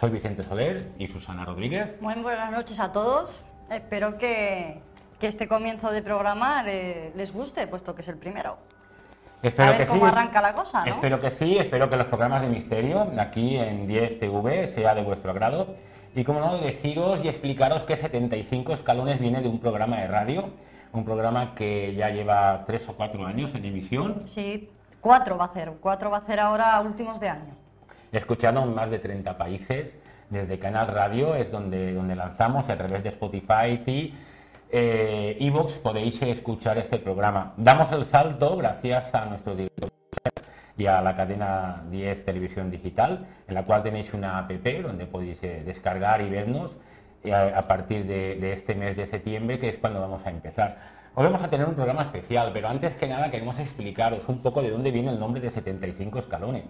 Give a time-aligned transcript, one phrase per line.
[0.00, 2.00] Soy Vicente Soler y Susana Rodríguez.
[2.00, 3.44] Muy buenas noches a todos.
[3.70, 4.80] Espero que,
[5.18, 8.56] que este comienzo de programa le- les guste, puesto que es el primero.
[9.42, 10.12] Espero a ver que cómo sí.
[10.12, 10.92] arranca la cosa, ¿no?
[10.92, 15.30] Espero que sí, espero que los programas de misterio aquí en 10TV sea de vuestro
[15.30, 15.74] agrado.
[16.14, 20.50] Y como no, deciros y explicaros que 75 escalones viene de un programa de radio,
[20.92, 24.68] un programa que ya lleva tres o cuatro años en emisión, Sí,
[25.00, 25.72] cuatro va a hacer.
[25.80, 27.54] Cuatro va a hacer ahora a últimos de año.
[28.12, 29.94] Escuchado en más de 30 países.
[30.28, 34.14] Desde Canal Radio es donde, donde lanzamos a través de Spotify y
[34.70, 37.54] eh, Evox podéis escuchar este programa.
[37.56, 39.90] Damos el salto gracias a nuestro director
[40.76, 45.42] y a la cadena 10 Televisión Digital, en la cual tenéis una app donde podéis
[45.42, 46.76] eh, descargar y vernos
[47.24, 51.00] eh, a, partir de este mes de septiembre, que es cuando vamos a empezar.
[51.16, 54.62] Hoy vamos a tener un programa especial, pero antes que nada queremos explicaros un poco
[54.62, 56.62] de dónde viene el nombre de 75 escalones.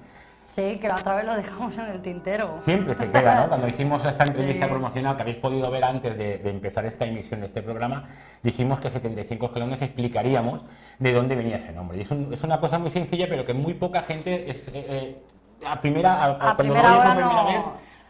[0.44, 2.58] Sí, que la otra vez lo dejamos en el tintero.
[2.64, 3.48] Siempre se queda, ¿no?
[3.48, 4.70] Cuando hicimos esta entrevista Sí.
[4.70, 8.08] promocional que habéis podido ver antes de, de empezar esta emisión de este programa,
[8.42, 10.64] dijimos que 75 escalones explicaríamos
[10.98, 11.98] de dónde venía ese nombre.
[11.98, 14.72] Y es, un- es una cosa muy sencilla, pero que muy poca gente es, eh,
[14.74, 15.22] eh,
[15.64, 17.60] a primera, a, A cuando lo primera oye por hora primera no- vez,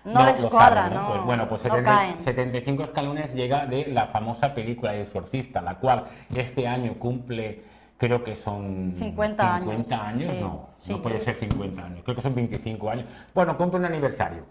[0.03, 2.21] no les lo cuadra, sabe, no- Pues bueno, pues no 70 caen.
[2.23, 7.65] 75 escalones llega de la famosa película El Exorcista, la cual este año cumple,
[8.01, 9.69] creo que son 50 años.
[9.69, 13.05] 50 años, Sí, no, sí, no puede ser 50 años, creo que son 25 años.
[13.35, 14.43] Bueno, cumple un aniversario.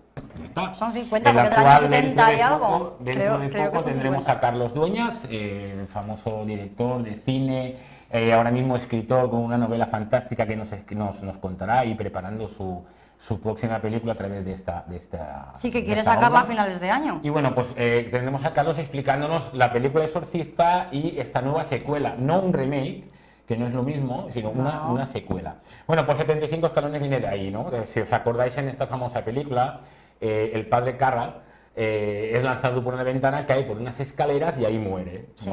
[0.45, 0.75] Está.
[0.75, 2.59] Son 50, El porque actual, 70 dentro de y algo.
[2.59, 4.31] poco- Dentro Creo- de creo que poco tendremos 50.
[4.31, 7.75] a Carlos Dueñas, eh, el famoso director de cine,
[8.11, 12.47] eh, ahora mismo escritor con una novela fantástica que nos, nos, nos contará y preparando
[12.47, 12.83] su,
[13.19, 14.83] su próxima película a través de esta...
[14.87, 17.19] De esta Sí, que quiere sacarla a finales de año.
[17.23, 22.15] Y bueno, pues eh, tendremos a Carlos explicándonos la película Exorcista y esta nueva secuela,
[22.17, 23.09] no un remake,
[23.49, 24.93] que no es lo mismo, sino una, No.
[24.93, 25.55] una secuela.
[25.87, 27.65] Bueno, pues 75 escalones viene de ahí, ¿no?
[27.87, 29.79] Si os acordáis en esta famosa película,
[30.21, 31.37] eh, el padre Carra
[31.75, 35.29] eh, es lanzado por una ventana, cae por unas escaleras y ahí muere.
[35.35, 35.51] Sí.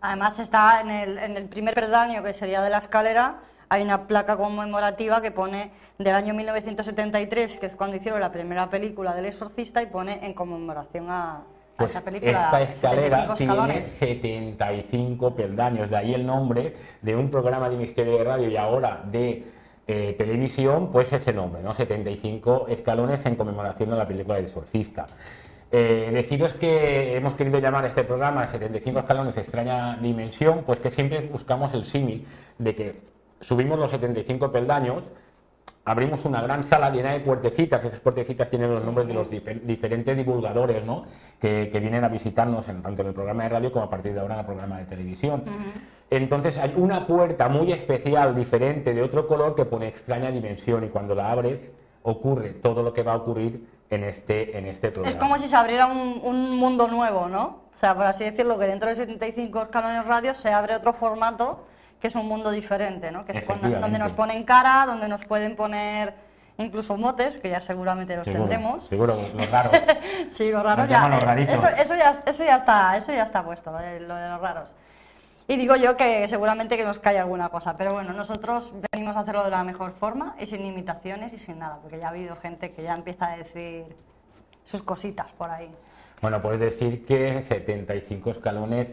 [0.00, 4.06] Además está en el, en el primer perdaño, que sería de la escalera, hay una
[4.06, 9.24] placa conmemorativa que pone del año 1973, que es cuando hicieron la primera película del
[9.26, 11.42] exorcista, y pone en conmemoración a
[11.76, 12.32] Pues esa película.
[12.32, 13.86] esta escalera 75 tiene escalones.
[13.86, 19.02] 75 peldaños, de ahí el nombre de un programa de misterio de radio y ahora
[19.04, 19.44] de
[19.86, 21.74] eh, televisión, pues ese nombre, ¿no?
[21.74, 25.06] 75 escalones en conmemoración a la película del exorcista.
[25.70, 30.90] Eh, deciros que hemos querido llamar a este programa 75 escalones extraña dimensión, pues que
[30.90, 32.26] siempre buscamos el símil
[32.58, 33.00] de que
[33.40, 35.04] subimos los 75 peldaños,
[35.86, 39.60] abrimos una gran sala llena de puertecitas, esas puertecitas tienen los nombres de los difer-
[39.62, 41.04] diferentes divulgadores ¿no?
[41.40, 44.12] que, que vienen a visitarnos en, tanto en el programa de radio como a partir
[44.12, 45.44] de ahora en el programa de televisión.
[46.10, 50.88] Entonces hay una puerta muy especial, diferente, de otro color que pone extraña dimensión y
[50.88, 51.70] cuando la abres
[52.02, 55.16] ocurre todo lo que va a ocurrir en este, en este programa.
[55.16, 57.60] Es como si se abriera un, un mundo nuevo, ¿no?
[57.74, 61.64] O sea, por así decirlo, que dentro de 75 escalones radio se abre otro formato
[62.00, 63.24] que es un mundo diferente, ¿no?
[63.24, 63.44] Que es
[63.80, 66.14] donde nos ponen cara, donde nos pueden poner
[66.58, 68.86] incluso motes, que ya seguramente los Seguro, tendremos.
[68.88, 69.72] seguro, los raros.
[70.30, 71.08] Sí, los raros Nos ya.
[71.08, 71.46] los eh.
[71.50, 74.40] Eso, eso ya, eso ya está, eso ya está puesto, lo de, lo de los
[74.40, 74.72] raros.
[75.48, 79.20] Y digo yo que seguramente que nos cae alguna cosa, pero bueno, nosotros venimos a
[79.20, 82.36] hacerlo de la mejor forma y sin imitaciones y sin nada, porque ya ha habido
[82.36, 83.94] gente que ya empieza a decir
[84.64, 85.70] sus cositas por ahí.
[86.20, 88.90] Bueno, puedes decir que 75 escalones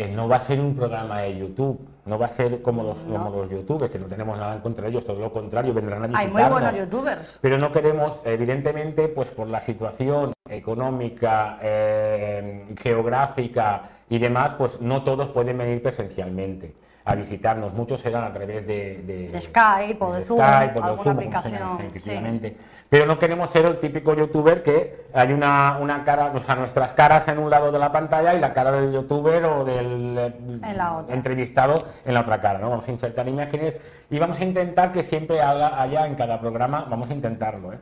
[0.00, 3.04] eh, no va a ser un programa de YouTube, no va a ser como los,
[3.04, 3.14] No.
[3.24, 6.02] como los youtubers, que no tenemos nada en contra de ellos, todo lo contrario, vendrán
[6.02, 6.42] a Hay visitarnos.
[6.50, 7.38] muy buenos youtubers.
[7.40, 15.02] Pero no queremos, evidentemente, pues por la situación económica, eh, geográfica y demás, pues no
[15.04, 16.74] todos pueden venir presencialmente.
[17.10, 17.72] A visitarnos.
[17.74, 21.16] Muchos eran a través de, de, Skype o de, Zoom, Skype, o de alguna Zoom,
[21.16, 21.58] aplicación.
[21.58, 21.86] llama, sí.
[21.86, 22.56] efectivamente.
[22.88, 26.92] Pero no queremos ser el típico youtuber que hay una, una cara, o sea, nuestras
[26.92, 31.14] caras en un lado de la pantalla y la cara del youtuber o del En
[31.14, 32.70] entrevistado en la otra cara, ¿no?
[32.70, 33.74] Vamos a insertar imágenes
[34.10, 37.78] y vamos a intentar que siempre haga- haya en cada programa, vamos a intentarlo, ¿eh?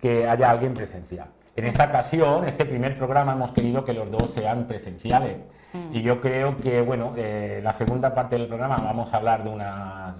[0.00, 1.28] que haya alguien presencial.
[1.54, 5.46] En esta ocasión, este primer programa, hemos querido que los dos sean presenciales.
[5.72, 5.96] Mm.
[5.96, 9.50] Y yo creo que, bueno, eh, la segunda parte del programa vamos a hablar de
[9.50, 10.14] una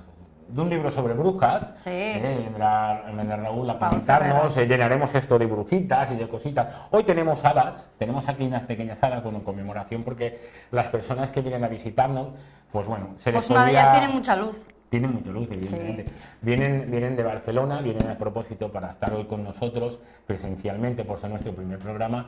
[0.49, 1.79] de un libro sobre brujas.
[1.83, 1.91] Sí.
[1.91, 6.67] Eh, vendrá, vendrá Raúl a comentarnos, eh, llenaremos esto de brujitas y de cositas.
[6.91, 10.41] Hoy tenemos hadas, tenemos aquí unas pequeñas hadas bueno, en conmemoración porque
[10.71, 12.29] las personas que vienen a visitarnos,
[12.73, 14.67] pues bueno, se les Pues una de ellas tiene mucha luz.
[14.89, 16.07] tienen mucha luz, evidentemente.
[16.41, 21.29] Vienen, vienen de Barcelona, vienen a propósito para estar hoy con nosotros presencialmente por ser
[21.31, 22.27] nuestro primer programa.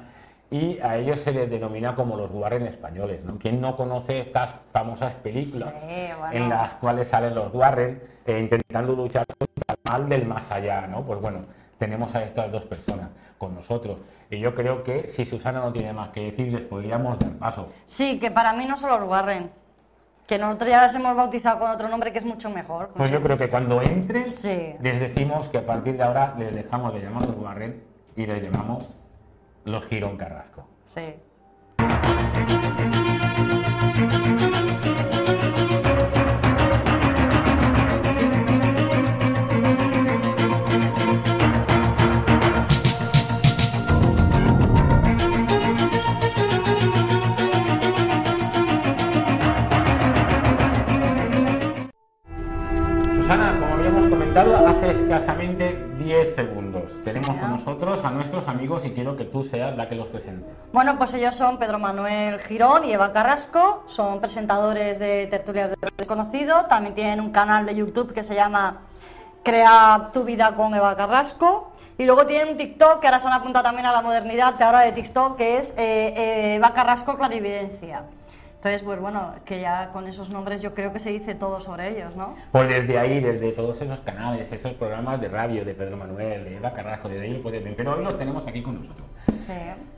[0.51, 3.21] Y a ellos se les denomina como los Warren españoles.
[3.25, 3.39] ¿no?
[3.39, 6.33] ¿Quién no conoce estas famosas películas Sí, bueno.
[6.35, 10.87] en las cuales salen los Warren eh, intentando luchar contra el mal del más allá?
[10.89, 11.03] ¿no?
[11.03, 11.41] Pues bueno,
[11.79, 13.09] tenemos a estas dos personas
[13.39, 13.99] con nosotros.
[14.29, 17.69] Y yo creo que si Susana no tiene más que decir, les podríamos dar paso.
[17.87, 19.51] Sí, que para mí no son los Warren.
[20.27, 22.91] Que nosotros ya las hemos bautizado con otro nombre que es mucho mejor.
[22.97, 24.75] Pues yo creo que cuando entren, Sí.
[24.81, 27.83] les decimos que a partir de ahora les dejamos de llamar los Warren
[28.15, 28.85] y les llamamos
[29.65, 30.67] los Girón Carrasco.
[30.87, 31.15] Sí.
[58.85, 60.49] Y quiero que tú seas la que los presentes.
[60.73, 65.77] Bueno, pues ellos son Pedro Manuel Girón y Eva Carrasco, son presentadores de Tertulias de
[65.97, 68.83] Desconocido, también tienen un canal de YouTube que se llama
[69.43, 73.35] Crea tu vida con Eva Carrasco, y luego tienen un TikTok que ahora se han
[73.35, 77.17] apuntado también a la modernidad de ahora de TikTok, que es eh, eh, Eva Carrasco
[77.17, 78.05] Clarividencia.
[78.61, 81.97] Entonces, pues bueno, que ya con esos nombres yo creo que se dice todo sobre
[81.97, 82.35] ellos, ¿no?
[82.53, 86.57] Pues desde ahí, desde todos esos canales, esos programas de radio de Pedro Manuel, de
[86.59, 89.07] Eva Carrasco, lo puedes ver, pero hoy los tenemos aquí con nosotros.
[89.47, 89.55] Sí.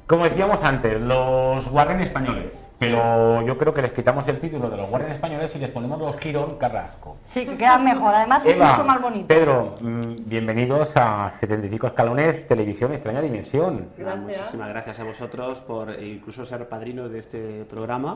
[0.06, 4.76] Como decíamos antes, los Warren españoles, pero yo creo que les quitamos el título de
[4.76, 7.16] los Warren españoles y les ponemos los Girón Carrasco.
[7.26, 9.26] Sí, que quedan mejor, además es Eva, mucho más bonito.
[9.26, 13.88] Pedro, mm, bienvenidos a 75 Escalones, Televisión Extraña Dimensión.
[13.98, 18.14] Nada, Muchísimas gracias a vosotros por eh, incluso ser padrinos de este programa.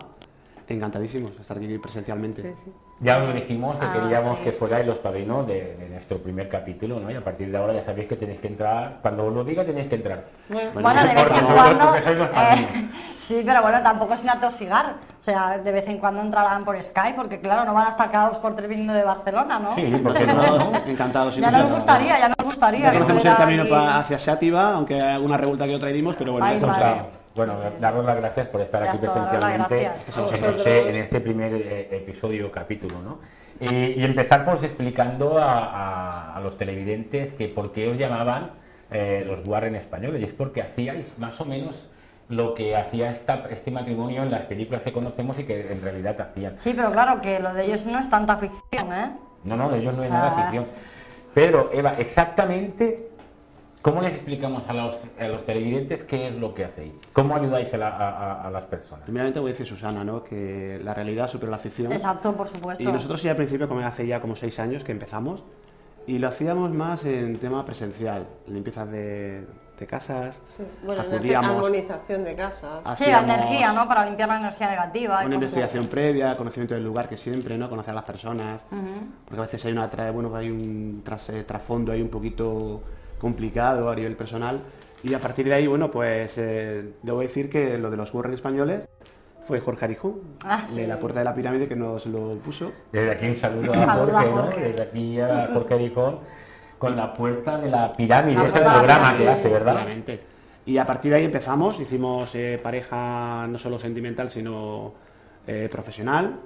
[0.68, 2.52] Encantadísimos de estar aquí presencialmente.
[2.98, 4.44] Ya lo dijimos que Ah, queríamos sí.
[4.44, 7.08] que fuerais los padrinos de, de nuestro primer capítulo, ¿no?
[7.08, 9.64] Y a partir de ahora ya sabéis que tenéis que entrar, cuando os lo diga
[9.64, 10.24] tenéis que entrar.
[10.48, 11.96] Bueno, Bueno, de vez en cuando.
[11.96, 14.94] eh, sí, pero bueno, tampoco sin atosigar.
[15.20, 18.10] O sea, de vez en cuando entrarán por Skype, porque claro, no van a estar
[18.10, 19.74] cada dos por tres viniendo de Barcelona, ¿no?
[19.74, 20.90] Sí, porque no, Encantados, ¿no?
[20.90, 21.36] encantados.
[21.36, 22.80] Ya incluso- nos gustaría, ya nos gustaría.
[22.86, 23.70] Ya conocemos el camino aquí.
[23.70, 26.84] pa- hacia Sátiva, aunque alguna revuelta que otra dimos, pero bueno, Ay, vale.
[26.84, 27.08] aquí.
[27.36, 32.50] Bueno, daros las gracias por estar aquí presencialmente en este, en este primer eh, episodio
[32.50, 33.18] capítulo, ¿no?
[33.60, 35.58] Y, y empezar pues explicando a,
[36.32, 38.50] a- a los televidentes que por qué os llamaban
[38.90, 40.20] eh, los Warren españoles.
[40.22, 41.88] Y es porque hacíais más o menos
[42.28, 46.20] lo que hacía esta, este matrimonio en las películas que conocemos y que en realidad
[46.20, 46.58] hacían.
[46.58, 49.12] Sí, pero claro, que lo de ellos no es tanta ficción, ¿eh?
[49.44, 50.66] No, no, de ellos no O sea- nada ficción.
[51.34, 53.10] Pero, Eva, exactamente,
[53.86, 56.92] ¿cómo les explicamos a los, a los televidentes qué es lo que hacéis?
[57.12, 59.04] ¿Cómo ayudáis a, la- a- a- las personas?
[59.04, 60.24] Primeramente voy a decir Susana, ¿no?
[60.24, 61.92] que la realidad supera la ficción.
[61.92, 62.82] Exacto, por supuesto.
[62.82, 65.44] Y nosotros sí al principio, como hace ya como seis años que empezamos,
[66.08, 69.46] y lo hacíamos más en tema presencial, limpiezas de,
[69.78, 70.64] de casas, Sí.
[70.84, 72.80] Bueno, en acudíamos, armonización de casa.
[72.96, 73.86] Sí, la energía, ¿no?
[73.86, 75.22] Para limpiar la energía negativa.
[75.24, 75.88] Una investigación así.
[75.90, 77.68] previa, conocimiento del lugar que siempre, ¿no?
[77.70, 78.62] Conocer a las personas,
[79.26, 82.82] porque a veces hay una tra- bueno, hay un tras- eh, trasfondo ahí un poquito
[83.20, 84.60] complicado a nivel personal
[85.02, 88.34] y a partir de ahí, bueno, pues eh, debo decir que lo de los Warren
[88.34, 88.88] españoles
[89.46, 90.86] fue Jorge Arijón, Ah, de sí.
[90.86, 92.72] la puerta de la pirámide que nos lo puso.
[92.92, 94.46] Desde aquí un saludo a saludo a Jorge, ¿no?
[94.68, 96.18] Desde aquí a Jorge Dicón
[96.78, 99.72] con la puerta de la pirámide, de la programa que hace, ¿verdad?
[99.72, 100.20] Claramente.
[100.66, 104.94] Y a partir de ahí empezamos, hicimos eh, pareja no solo sentimental, sino
[105.46, 106.40] eh, profesional,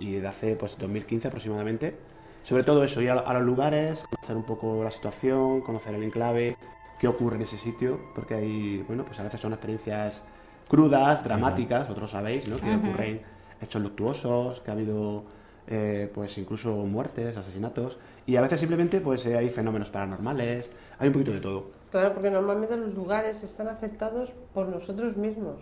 [0.00, 1.96] y desde hace pues 2015 aproximadamente.
[2.44, 6.02] Sobre todo eso, ir a, a los lugares, conocer un poco la situación, conocer el
[6.02, 6.56] enclave,
[6.98, 10.22] qué ocurre en ese sitio, porque hay, bueno, pues a veces son experiencias
[10.68, 12.56] crudas, dramáticas, vosotros sabéis, ¿no?
[12.56, 13.20] Que ocurren
[13.60, 15.24] hechos luctuosos, que ha habido
[15.66, 21.08] eh, pues incluso muertes, asesinatos, y a veces simplemente pues eh, hay fenómenos paranormales, hay
[21.08, 21.70] un poquito de todo.
[21.90, 25.56] Claro, porque normalmente los lugares están afectados por nosotros mismos.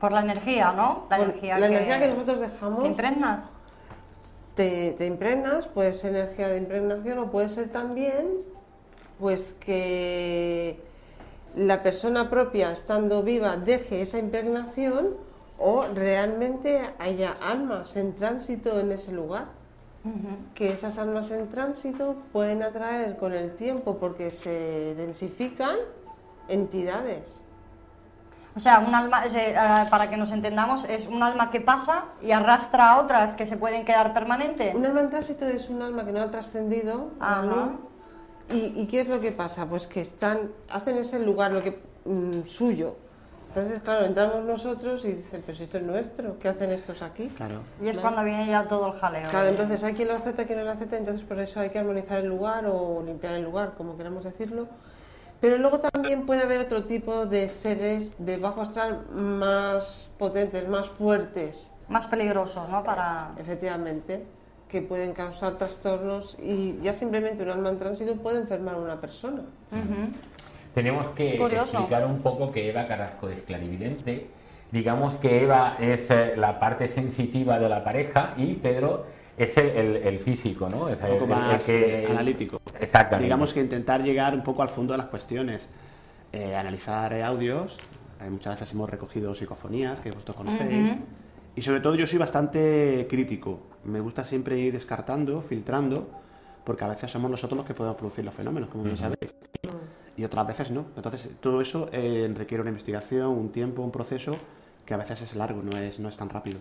[0.00, 1.06] Por la energía, ¿no?
[1.10, 3.54] La Por energía, la que, energía que nosotros dejamos que impregnas.
[4.60, 8.26] Te, te impregnas, puede ser energía de impregnación o puede ser también
[9.18, 10.78] pues que
[11.56, 15.14] la persona propia estando viva deje esa impregnación
[15.58, 19.46] o realmente haya almas en tránsito en ese lugar.
[20.54, 25.76] Que esas almas en tránsito pueden atraer con el tiempo porque se densifican
[26.48, 27.40] entidades.
[28.56, 29.56] O sea, un alma, ese, eh,
[29.90, 33.56] para que nos entendamos, es un alma que pasa y arrastra a otras que se
[33.56, 34.72] pueden quedar permanente.
[34.74, 37.70] Un alma en tránsito es un alma que no ha trascendido a luz.
[38.50, 39.66] ¿Y, y qué es lo que pasa?
[39.66, 42.96] Pues que están, hacen ese lugar lo que mm, suyo.
[43.50, 47.28] Entonces, claro, entramos nosotros y dicen, pero si esto es nuestro, ¿qué hacen estos aquí?
[47.30, 47.62] Claro.
[47.80, 49.28] Y es cuando viene ya todo el jaleo.
[49.28, 51.80] Claro, entonces hay quien lo acepta, quien no lo acepta, entonces por eso hay que
[51.80, 54.68] armonizar el lugar o limpiar el lugar, como queramos decirlo.
[55.40, 60.88] Pero luego también puede haber otro tipo de seres de bajo astral más potentes, más
[60.88, 62.84] fuertes, Más peligroso, ¿no?
[62.84, 63.32] Para...
[63.38, 64.24] efectivamente,
[64.68, 69.00] que pueden causar trastornos y ya simplemente un alma en tránsito puede enfermar a una
[69.00, 69.42] persona.
[70.74, 74.28] Tenemos que explicar un poco que Eva Carrasco es clarividente.
[74.70, 79.06] Digamos que Eva es eh, la parte sensitiva de la pareja y Pedro
[79.44, 80.88] es el, el- el físico, ¿no?
[80.88, 82.60] Es Un el- poco el- el más que- analítico.
[82.80, 83.24] Exactamente.
[83.24, 85.68] Digamos que intentar llegar un poco al fondo de las cuestiones.
[86.32, 87.76] Eh, analizar eh, audios.
[88.20, 90.92] eh, muchas veces hemos recogido psicofonías que vosotros conocéis.
[91.56, 93.60] Y sobre todo yo soy bastante crítico.
[93.84, 96.08] Me gusta siempre ir descartando, filtrando,
[96.64, 99.32] porque a veces somos nosotros los que podemos producir los fenómenos, como bien sabéis.
[100.16, 100.84] Y otras veces no.
[100.96, 104.36] Entonces todo eso eh, requiere una investigación, un tiempo, un proceso
[104.84, 106.58] que a veces es largo, no es, no es tan rápido.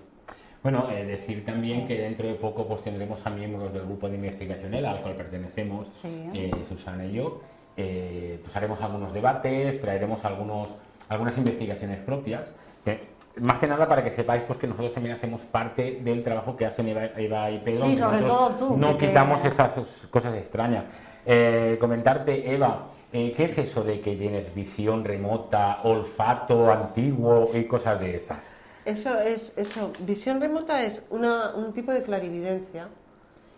[0.62, 4.16] Bueno, eh, decir también que dentro de poco pues tendremos a miembros del grupo de
[4.16, 6.30] investigación ELA, al cual pertenecemos Sí.
[6.34, 7.42] eh, Susana y yo.
[7.78, 10.68] Eh, pues haremos algunos debates, traeremos algunos,
[11.08, 12.42] algunas investigaciones propias.
[12.84, 13.08] que,
[13.39, 16.66] más que nada para que sepáis pues que nosotros también hacemos parte del trabajo que
[16.66, 17.86] hacen Eva, Eva y Pedro.
[17.86, 20.84] Sí, sobre todo tú, No que te- quitamos esas cosas extrañas.
[21.25, 27.63] Eh, comentarte, Eva, eh, ¿qué es eso de que tienes visión remota, olfato antiguo y
[27.63, 28.44] cosas de esas?
[28.86, 32.88] Eso es, eso, visión remota es una, un tipo de clarividencia.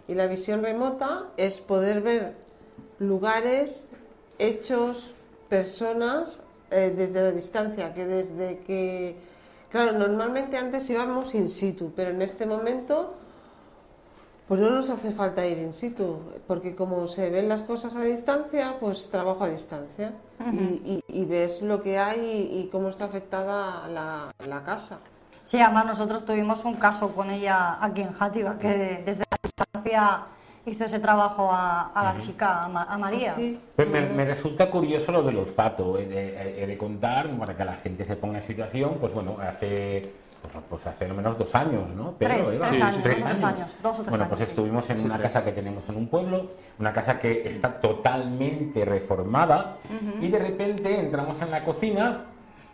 [0.07, 2.35] Y la visión remota es poder ver
[2.99, 3.87] lugares,
[4.39, 5.13] hechos,
[5.47, 9.15] personas eh, desde la distancia, que desde que,
[9.69, 13.13] claro, normalmente antes íbamos in situ, pero en este momento
[14.47, 18.01] pues no nos hace falta ir in situ, porque como se ven las cosas a
[18.03, 20.11] distancia, pues trabajo a distancia
[20.83, 22.19] y, y- y ves lo que hay
[22.51, 24.99] y, y cómo está afectada la, la casa.
[25.51, 30.19] Sí, además nosotros tuvimos un caso con ella aquí en Játiva, que desde la distancia
[30.65, 33.33] hizo ese trabajo a, a la chica, a, Ma- a María.
[33.33, 35.97] Sí, Pues me, me resulta curioso lo del olfato.
[35.99, 39.35] He de, he de contar, para que la gente se ponga en situación, pues bueno,
[39.41, 42.15] hace pues, pues hace al menos dos años, ¿no?
[42.17, 42.69] Tres, Eva?
[42.69, 44.45] tres años, dos o tres años, dos o tres bueno, años, pues sí.
[44.51, 45.31] estuvimos en Sí, una tres.
[45.33, 46.47] casa que tenemos en un pueblo,
[46.79, 49.75] una casa que está totalmente reformada,
[50.21, 52.21] y de repente entramos en la cocina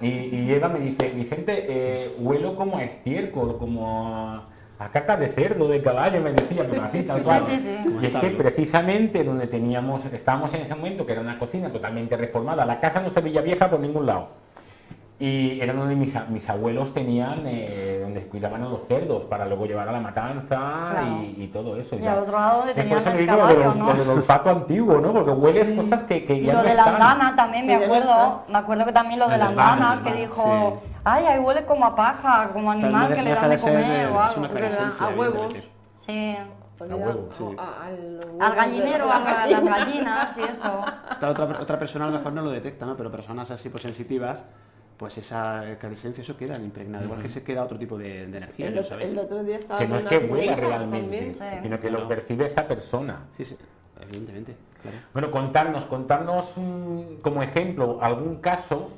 [0.02, 4.46] y, y Eva me dice, Vicente, eh, huelo como a estiércol, como a,
[4.94, 7.44] caca de cerdo, de caballo, me decía, pero así, tal Sí, cual.
[7.44, 7.76] sí, sí.
[8.02, 12.16] Y es que precisamente donde teníamos, estábamos en ese momento, que era una cocina totalmente
[12.16, 14.30] reformada, la casa no se veía vieja por ningún lado.
[15.20, 19.66] Y era donde mis, mis abuelos tenían, eh, donde cuidaban a los cerdos para luego
[19.66, 20.46] llevar a la matanza
[20.92, 21.24] Claro.
[21.24, 21.96] y, y todo eso.
[21.96, 22.14] Y ya.
[22.14, 23.88] al otro lado donde tenían el lo caballo, del- ¿no?
[23.88, 25.14] lo del olfato antiguo, ¿no?
[25.14, 27.02] Porque hueles cosas que, que Y ya lo no de la están.
[27.02, 31.26] andana también, me acuerdo, me acuerdo que también lo de la andana, que dijo, ay,
[31.26, 34.46] ahí huele como a paja, como animal que le dan de comer o algo.
[35.00, 35.56] a huevos.
[35.96, 36.38] Sí,
[36.80, 37.44] A huevo, sí.
[37.58, 39.78] a- al gallinero, a la la- las gallina.
[39.78, 40.80] gallinas y eso.
[41.18, 42.96] Claro, otra, otra persona a lo mejor no lo detecta, ¿no?
[42.96, 44.46] Pero personas así pues sensitivas,
[44.98, 47.06] pues esa clariscencia, eso queda impregnado.
[47.06, 49.12] Igual que se queda otro tipo de, de energía, El ¿no otro, sabéis?
[49.12, 51.62] el otro día estaba Que no es que huela realmente, también.
[51.64, 52.08] Sino que lo No.
[52.08, 53.26] percibe esa persona.
[53.38, 53.56] Sí, sí,
[54.02, 54.98] evidentemente, claro.
[55.14, 58.92] Bueno, contarnos, contarnos mm, como ejemplo algún caso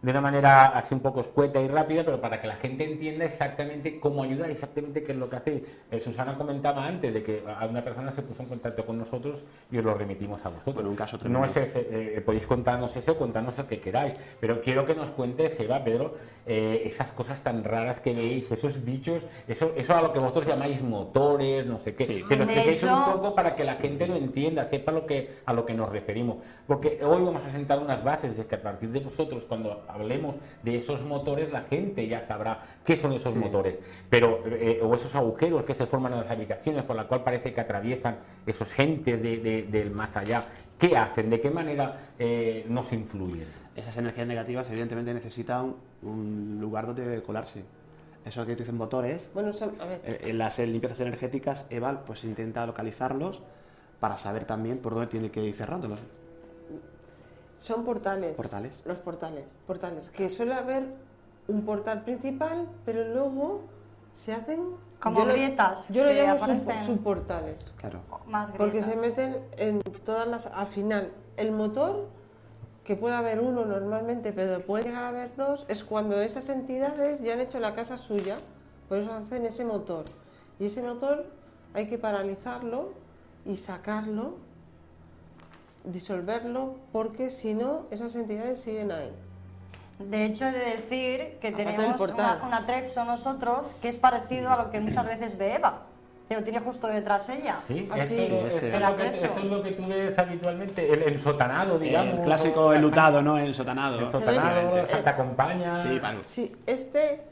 [0.00, 3.24] de una manera así un poco escueta y rápida, pero para que la gente entienda
[3.24, 5.62] exactamente cómo ayudar, exactamente qué es lo que hacéis.
[5.90, 9.44] Eh, Susana comentaba antes de que a una persona se puso en contacto con nosotros
[9.70, 10.74] y os lo remitimos a vosotros.
[10.74, 14.60] Bueno, un caso no es ese, eh, podéis contarnos eso, contarnos el que queráis, pero
[14.60, 16.14] quiero que nos cuentes, Eva, Pedro,
[16.46, 20.46] eh, esas cosas tan raras que veis, esos bichos, eso, eso a lo que vosotros
[20.46, 24.06] llamáis motores, no sé qué, que nos De expliquéis un poco para que la gente
[24.06, 26.38] lo entienda, sepa lo que, a lo que nos referimos.
[26.66, 30.36] Porque hoy vamos a sentar unas bases de que a partir de vosotros, cuando hablemos
[30.62, 33.76] de esos motores, la gente ya sabrá qué son esos motores.
[34.10, 37.52] Pero, eh, o esos agujeros que se forman en las habitaciones, por la cual parece
[37.52, 38.16] que atraviesan
[38.46, 40.44] esos gentes de- de- del más allá.
[40.78, 41.28] ¿Qué hacen?
[41.30, 43.46] ¿De qué manera eh, nos influyen?
[43.74, 47.64] Esas energías negativas evidentemente necesitan un lugar donde colarse.
[48.24, 52.24] eso que dicen motores, Bueno, son, a ver, eh, en las limpiezas energéticas, Eval pues
[52.24, 53.40] intenta localizarlos
[54.00, 55.98] para saber también por dónde tiene que ir cerrándolos.
[57.58, 58.34] Son portales.
[58.36, 58.72] Portales.
[58.84, 59.44] Los portales.
[59.66, 60.08] Portales.
[60.10, 60.84] Que suele haber
[61.48, 63.62] un portal principal, pero luego
[64.12, 64.76] se hacen.
[65.00, 66.84] Como yo lo- grietas Yo lo llamo aparecen.
[66.86, 67.56] subportales.
[67.76, 68.00] Claro.
[68.26, 70.46] Más Porque se meten en todas las.
[70.46, 72.06] Al final, el motor,
[72.84, 77.20] que puede haber uno normalmente, pero puede llegar a haber dos, es cuando esas entidades
[77.22, 78.38] ya han hecho la casa suya,
[78.88, 80.04] por eso hacen ese motor.
[80.58, 81.26] Y ese motor
[81.74, 82.92] hay que paralizarlo
[83.44, 84.36] y sacarlo,
[85.92, 89.10] disolverlo, porque si no, esas entidades siguen ahí.
[89.98, 94.50] De hecho, he de decir que Aparte tenemos una, una Trexo nosotros que es parecido
[94.50, 95.82] a lo que muchas veces ve Eva,
[96.28, 97.56] que lo tiene justo detrás ella.
[97.66, 98.20] Sí, Ah, esto, sí.
[98.20, 102.14] esto Sí, es lo que, esto es lo que tú ves habitualmente, el ensotanado, digamos.
[102.18, 102.74] el clásico ¿no?
[102.74, 103.38] enlutado, ¿no?
[103.38, 103.98] El sotanado.
[103.98, 105.02] El sotanado, Efectivamente.
[105.02, 105.82] te acompaña.
[105.82, 106.18] Sí, vale.
[106.22, 107.22] Sí, este,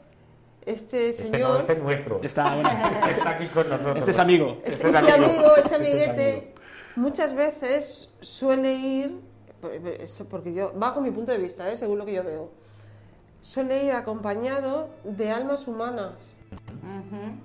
[0.65, 2.19] este Este no, señor, este es nuestro.
[2.21, 2.69] Está, bueno,
[3.09, 3.97] Está aquí con nosotros.
[3.99, 4.57] este es amigo.
[4.65, 5.25] este, este es este amigo.
[5.29, 6.56] amigo, este Este es amiguete, amigo.
[6.97, 9.21] Muchas veces suele ir,
[10.29, 11.77] porque yo, bajo mi punto de vista, ¿eh?
[11.77, 12.49] según lo que yo veo,
[13.41, 16.13] suele ir acompañado de almas humanas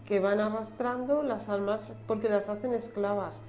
[0.06, 3.40] que van arrastrando las almas porque las hacen esclavas.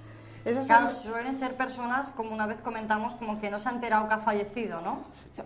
[0.46, 3.72] Esas Claro, almas- suelen ser personas, como una vez comentamos, como que no se ha
[3.72, 5.00] enterado que ha fallecido, ¿no?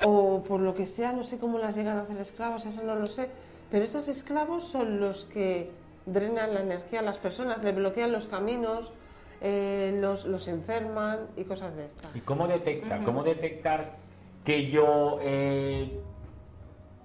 [0.06, 2.96] o por lo que sea, no sé cómo las llegan a hacer esclavas, eso no
[2.96, 3.30] lo sé,
[3.70, 5.70] pero esos esclavos son los que
[6.08, 8.92] drenan la energía a las personas, le bloquean los caminos,
[9.42, 12.16] eh, los, los enferman y cosas de estas.
[12.16, 13.04] ¿Y cómo detectar?
[13.04, 13.94] ¿Cómo detectar
[14.44, 16.00] que yo eh,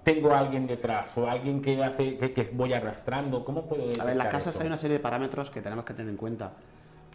[0.03, 3.43] tengo a alguien detrás o alguien que hace que, que voy arrastrando?
[3.45, 4.61] ¿Cómo puedo detectar A ver, en las casas eso?
[4.61, 6.53] hay una serie de parámetros que tenemos que tener en cuenta.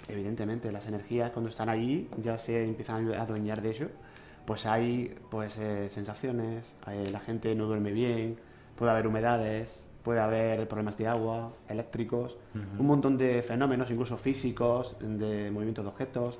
[0.08, 3.88] Evidentemente, las energías cuando están allí ya se empiezan a adueñar de ello.
[4.46, 8.38] Pues hay pues eh, sensaciones, eh, la gente no duerme bien,
[8.76, 12.38] puede haber humedades, puede haber problemas de agua, eléctricos,
[12.78, 16.38] un montón de fenómenos, incluso físicos, de movimientos de objetos.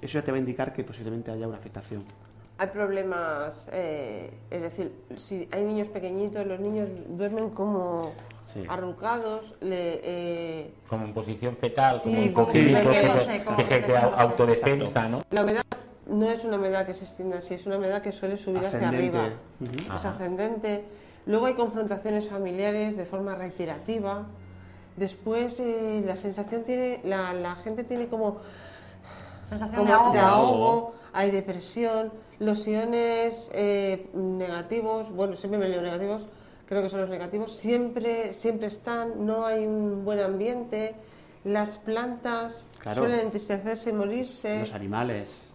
[0.00, 2.04] Eso ya te va a indicar que posiblemente haya una afectación.
[2.58, 8.12] Hay problemas, eh, es decir, si hay niños pequeñitos, los niños duermen como
[8.46, 8.62] Sí.
[8.68, 13.42] arrugados, le, eh, Como en posición fetal, Sí, como te protegiéndose.
[14.16, 15.22] autodefensa, ¿no?
[15.32, 15.62] La humedad
[16.06, 18.78] no es una humedad que se extienda así, es una humedad que suele subir hacia
[18.78, 19.18] Ascendente.
[19.18, 19.34] arriba.
[19.60, 19.78] Ujú.
[19.80, 20.08] Es Ajá.
[20.10, 20.84] ascendente.
[21.28, 24.26] Luego hay confrontaciones familiares de forma reiterativa.
[24.96, 28.38] Después eh, la sensación tiene, la, la gente tiene como,
[29.48, 30.64] Sensación como de ahogo.
[30.64, 30.94] ahogo.
[31.12, 36.22] hay depresión, los iones eh, negativos, bueno, siempre me leo negativos,
[36.66, 40.94] creo que son los negativos, siempre, siempre están, no hay un buen ambiente,
[41.44, 43.02] las plantas Claro.
[43.02, 44.60] suelen entristecerse y morirse.
[44.60, 45.47] Los animales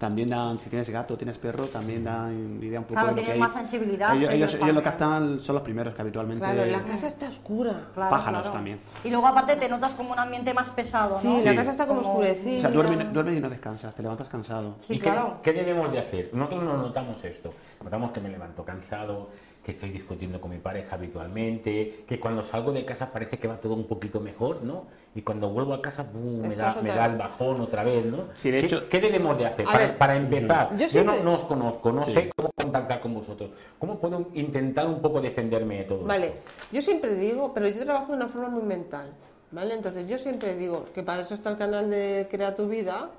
[0.00, 3.16] también dan, si tienes gato, tienes perro, también dan idea un poco Claro, de lo
[3.16, 3.38] tienen que hay.
[3.38, 6.42] más sensibilidad Ellos, ellos ellos, lo captan, son los primeros que habitualmente.
[6.42, 7.88] Claro, la casa está oscura.
[7.92, 8.56] Claro, Pájaros claro.
[8.56, 8.80] también.
[9.04, 11.20] Y luego aparte te notas como un ambiente más pesado, ¿no?
[11.20, 11.44] Sí, Sí.
[11.44, 12.56] la casa está como, Como- oscurecida.
[12.56, 14.76] O sea, duermes, duermes y no descansas, te levantas cansado.
[14.78, 15.36] Sí, ¿Y qué, claro.
[15.42, 16.30] qué debemos de hacer?
[16.32, 17.52] Nosotros no notamos esto.
[17.84, 19.28] Notamos que me levanto cansado,
[19.64, 23.60] que estoy discutiendo con mi pareja habitualmente, que cuando salgo de casa parece que va
[23.60, 24.86] todo un poquito mejor, ¿no?
[25.14, 26.40] Y cuando vuelvo a casa, ¡bum!
[26.40, 28.24] me, da, me da el bajón otra vez, ¿no?
[28.34, 29.64] Sí, de ¿Qué, hecho- ¿qué debemos de hacer?
[29.66, 32.12] Para, ver, para empezar, yo yo, siempre- no, no os conozco, no Sí.
[32.12, 33.50] sé cómo contactar con vosotros.
[33.78, 36.50] ¿Cómo puedo intentar un poco defenderme de todo Vale, esto?
[36.72, 39.10] yo siempre digo, pero yo trabajo de una forma muy mental,
[39.52, 39.74] ¿vale?
[39.74, 43.10] Entonces yo siempre digo que para eso está el canal de Crea tu vida.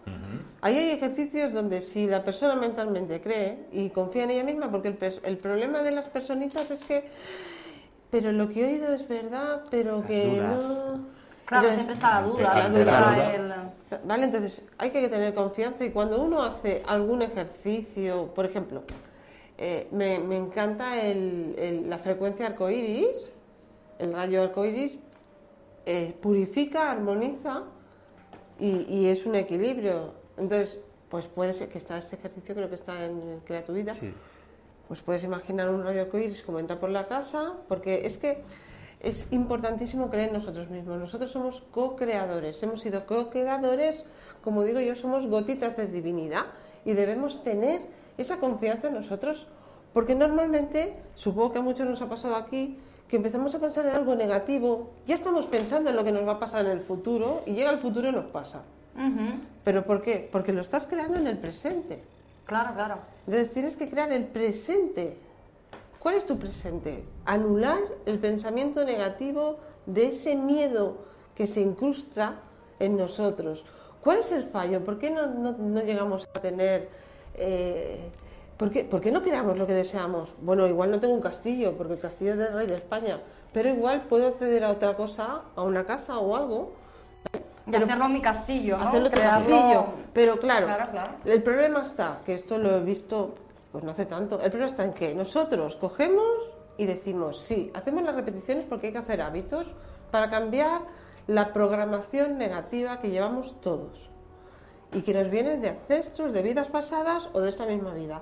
[0.62, 4.90] Ahí hay ejercicios donde si la persona mentalmente cree y confía en ella misma, porque
[4.90, 7.06] el, el problema de las personitas es que,
[8.12, 10.64] pero lo que he oído es verdad, pero Las que dudas.
[10.64, 11.22] no...
[11.46, 13.36] Claro, Entonces, siempre está la duda, la la duda, duda.
[13.36, 18.84] el- Vale, entonces hay que tener confianza y cuando uno hace algún ejercicio, por ejemplo,
[19.58, 23.30] eh, me, me encanta el- el- la frecuencia arcoíris,
[24.00, 24.98] el rayo arcoíris
[25.86, 27.64] eh, purifica, armoniza
[28.60, 30.14] y, y es un equilibrio.
[30.38, 33.74] Entonces, pues puede ser que está este ejercicio, creo que está en el Crea tu
[33.74, 33.94] vida.
[33.94, 34.14] Sí.
[34.88, 38.44] Pues puedes imaginar un rayo arcoíris como entra por la casa, porque es que
[39.02, 41.00] es importantísimo creer en nosotros mismos.
[41.00, 44.06] Nosotros somos co-creadores, hemos sido co-creadores,
[44.44, 46.46] como digo yo, somos gotitas de divinidad
[46.86, 47.82] y debemos tener
[48.18, 49.48] esa confianza en nosotros,
[49.94, 52.78] porque normalmente, supongo que a muchos nos ha pasado aquí,
[53.12, 56.32] que empezamos a pensar en algo negativo, ya estamos pensando en lo que nos va
[56.34, 58.62] a pasar en el futuro y llega el futuro y nos pasa.
[59.66, 60.30] ¿Pero por qué?
[60.32, 62.02] Porque lo estás creando en el presente.
[62.46, 62.96] Claro, claro.
[63.28, 65.18] Entonces tienes que crear el presente.
[66.00, 67.04] ¿Cuál es tu presente?
[67.26, 70.96] Anular el pensamiento negativo de ese miedo
[71.36, 72.36] que se incrusta
[72.80, 73.66] en nosotros.
[74.02, 74.86] ¿Cuál es el fallo?
[74.86, 76.88] ¿Por qué no, no- no llegamos a tener...
[77.36, 78.10] eh,
[78.62, 80.36] ¿por, qué, por qué no creamos lo que deseamos?
[80.40, 83.20] Bueno, igual no tengo un castillo, porque el castillo es del rey de España,
[83.52, 86.74] pero igual puedo acceder a otra cosa, a una casa o algo,
[87.66, 88.84] Y hacerlo mi castillo, ¿no?
[88.88, 89.86] hacerlo tu Crearlo- castillo.
[90.14, 91.12] Pero claro, Claro, claro.
[91.26, 93.34] el problema está, que esto lo he visto
[93.72, 96.28] pues no hace tanto, el problema está en que nosotros cogemos
[96.78, 99.68] y decimos, sí, hacemos las repeticiones porque hay que hacer hábitos
[100.12, 100.82] para cambiar
[101.28, 104.10] la programación negativa que llevamos todos
[104.94, 108.22] y que nos viene de ancestros, de vidas pasadas o de esta misma vida.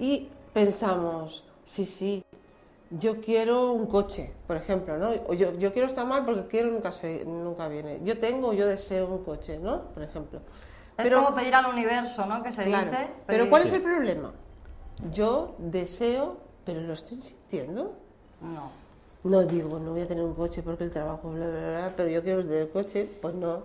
[0.00, 2.24] Y pensamos, sí, sí,
[2.90, 5.10] yo quiero un coche, por ejemplo, ¿no?
[5.28, 8.00] O yo, yo quiero estar mal porque quiero nunca, se, nunca viene.
[8.02, 9.82] Yo tengo, yo deseo un coche, ¿no?
[9.94, 10.40] Por ejemplo.
[10.96, 12.42] Es como pedir al universo, ¿no?
[12.42, 13.08] Que se Claro, dice.
[13.26, 14.32] Pero ¿cuál es el problema?
[15.12, 17.92] Yo deseo, pero lo estoy sintiendo.
[18.40, 18.70] No.
[19.22, 22.08] No digo, no voy a tener un coche porque el trabajo, bla, bla, bla, pero
[22.08, 23.64] yo quiero el del coche, pues no.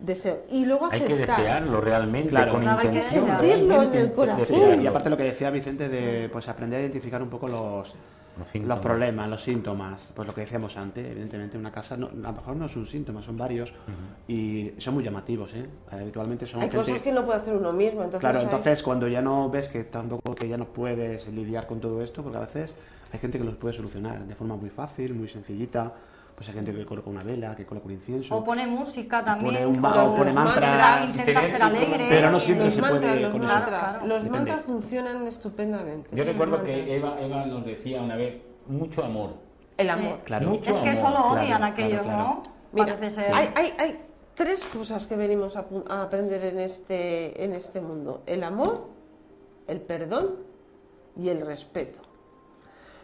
[0.00, 0.42] Deseo.
[0.50, 2.52] Y luego Hay que desearlo realmente, Claro.
[2.52, 3.26] con Claro, hay que intención.
[3.26, 4.82] Sentirlo en el corazón.
[4.82, 7.94] Y aparte lo que decía Vicente de pues aprender a identificar un poco los,
[8.54, 12.32] Los problemas, los síntomas, pues lo que decíamos antes, evidentemente una casa no, a lo
[12.32, 13.70] mejor no es un síntoma, son varios
[14.26, 15.66] y son muy llamativos, ¿eh?
[15.90, 18.00] Habitualmente son Hay gente- cosas que no puede hacer uno mismo.
[18.02, 21.66] Entonces Claro, hay- entonces cuando ya no ves que tampoco que ya no puedes lidiar
[21.66, 22.72] con todo esto, porque a veces
[23.12, 25.92] hay gente que los puede solucionar de forma muy fácil, muy sencillita,
[26.40, 28.34] pues hay gente que coloca una vela, que coloca un incienso.
[28.34, 29.56] O pone música también.
[29.56, 31.10] Pone un o o pone mantras.
[31.10, 32.06] Intenta ser alegre.
[32.08, 33.52] Pero no siempre los se mantras, puede los con eso.
[33.52, 34.30] mantras, Claro, los Depende.
[34.38, 36.08] mantras funcionan estupendamente.
[36.16, 39.34] Yo recuerdo que Eva, Eva nos decía una vez, mucho amor.
[39.76, 40.20] el amor.
[40.24, 40.48] Claro.
[40.48, 42.18] Mucho Es que amor, solo odian a claro, aquellos, claro.
[42.18, 42.42] ¿no?
[42.72, 43.34] Mira, Parece ser.
[43.34, 44.00] hay, hay, hay
[44.34, 48.22] tres cosas que venimos a, a aprender en este, en este mundo.
[48.24, 48.88] El amor,
[49.66, 50.36] el perdón
[51.20, 52.00] y el respeto.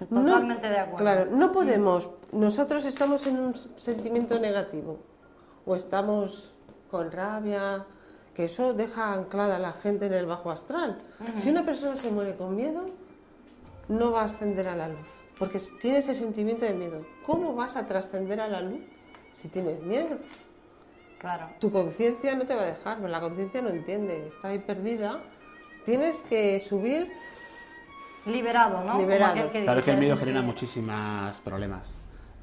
[0.11, 0.99] Totalmente de acuerdo.
[0.99, 4.99] Claro, no podemos, nosotros estamos en un sentimiento negativo
[5.65, 6.53] o estamos
[6.91, 7.85] con rabia,
[8.35, 10.99] que eso deja anclada a la gente en el bajo astral.
[11.35, 12.91] Si una persona se muere con miedo,
[13.89, 15.07] no va a ascender a la luz,
[15.39, 17.07] porque tiene ese sentimiento de miedo.
[17.25, 18.81] ¿Cómo vas a trascender a la luz
[19.33, 20.19] si tienes miedo?
[21.19, 21.49] Claro.
[21.61, 25.23] Tu conciencia no te va a dejar, la conciencia no entiende, está ahí perdida.
[25.87, 27.11] Tienes que subir
[28.27, 28.93] Liberado, ¿no?
[28.93, 29.33] Como Liberado.
[29.33, 31.83] aquel que Claro que el miedo genera muchísimos problemas.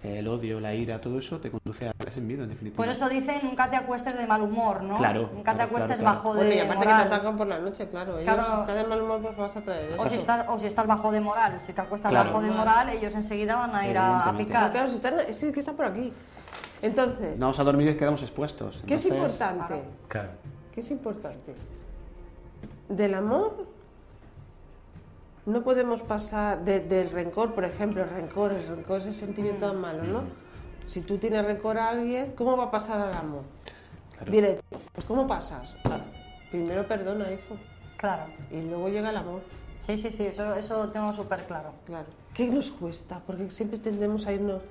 [0.03, 2.75] El odio, la ira, todo eso te conduce a ese miedo, en definitiva.
[2.83, 4.97] Por eso dicen nunca te acuestes de mal humor, ¿no?
[4.97, 7.07] Claro, Nunca te claro, acuestes claro, bajo Bueno, y de aparte que te moral.
[7.07, 8.19] atacan por la noche, claro.
[8.19, 8.53] Ellos Claro.
[8.55, 10.19] si están de mal humor, pues vas a traer O si, eso.
[10.19, 12.31] estás, o si estás bajo de moral, si te acuestas Claro.
[12.33, 14.71] bajo de moral, ellos enseguida van a ir a, a picar.
[14.73, 16.11] claro, si están, es que está por aquí.
[16.81, 18.83] Entonces, No vamos a dormir y quedamos expuestos.
[18.85, 19.83] ¿qué es Entonces, importante?
[20.09, 20.29] Claro.
[20.73, 21.55] ¿Qué es importante?
[22.89, 23.67] Del amor
[25.45, 29.67] no podemos pasar de- del rencor, por ejemplo, el rencor, el rencor es ese sentimiento
[29.67, 30.21] tan malo, ¿no?
[30.87, 33.43] Si tú tienes rencor a alguien, ¿cómo va a pasar al amor?
[34.15, 34.31] Claro.
[34.31, 34.79] Directo.
[34.93, 35.75] Pues ¿cómo pasas?
[35.85, 35.99] Ah,
[36.51, 37.55] Primero perdona, hijo,
[37.97, 38.25] Claro.
[38.51, 39.41] y luego llega el amor.
[39.87, 41.73] Sí, sí, sí, eso, eso lo tengo súper claro.
[41.85, 42.05] Claro.
[42.33, 43.19] ¿Qué nos cuesta?
[43.27, 44.61] Porque siempre tendemos a irnos.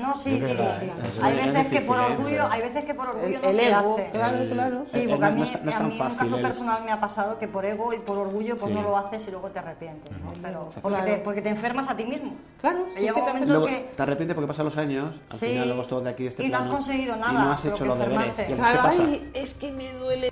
[0.00, 0.90] No, sí, sí, verdad, sí.
[1.22, 3.56] Hay es veces que difícil, por orgullo, hay veces que por orgullo El, no el
[3.56, 4.10] se ego, hace.
[4.10, 4.82] claro, claro.
[4.86, 6.84] Sí, porque a no mí, es- no es a mí en un caso el- personal
[6.84, 8.74] me ha pasado que por ego y por orgullo pues Sí.
[8.74, 10.10] no lo haces y luego te arrepientes.
[10.10, 10.32] ¿no?
[10.40, 11.04] Pero porque, Claro.
[11.04, 12.32] te, porque te enfermas a ti mismo.
[12.62, 13.90] Claro, es que Luego que...
[13.94, 15.46] te arrepientes porque pasan los años, al Sí.
[15.48, 17.84] final luego todo de aquí, este Y no has conseguido Y nada, no has hecho
[17.84, 18.16] los deberes.
[18.16, 18.42] enfermarte.
[18.44, 19.02] ¿Qué, qué Claro, pasa?
[19.06, 20.30] ay, es que me duele.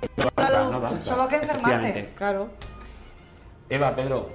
[1.03, 2.09] Solo que enfermarte.
[2.15, 2.47] Claro.
[3.69, 4.29] Eva, Pedro,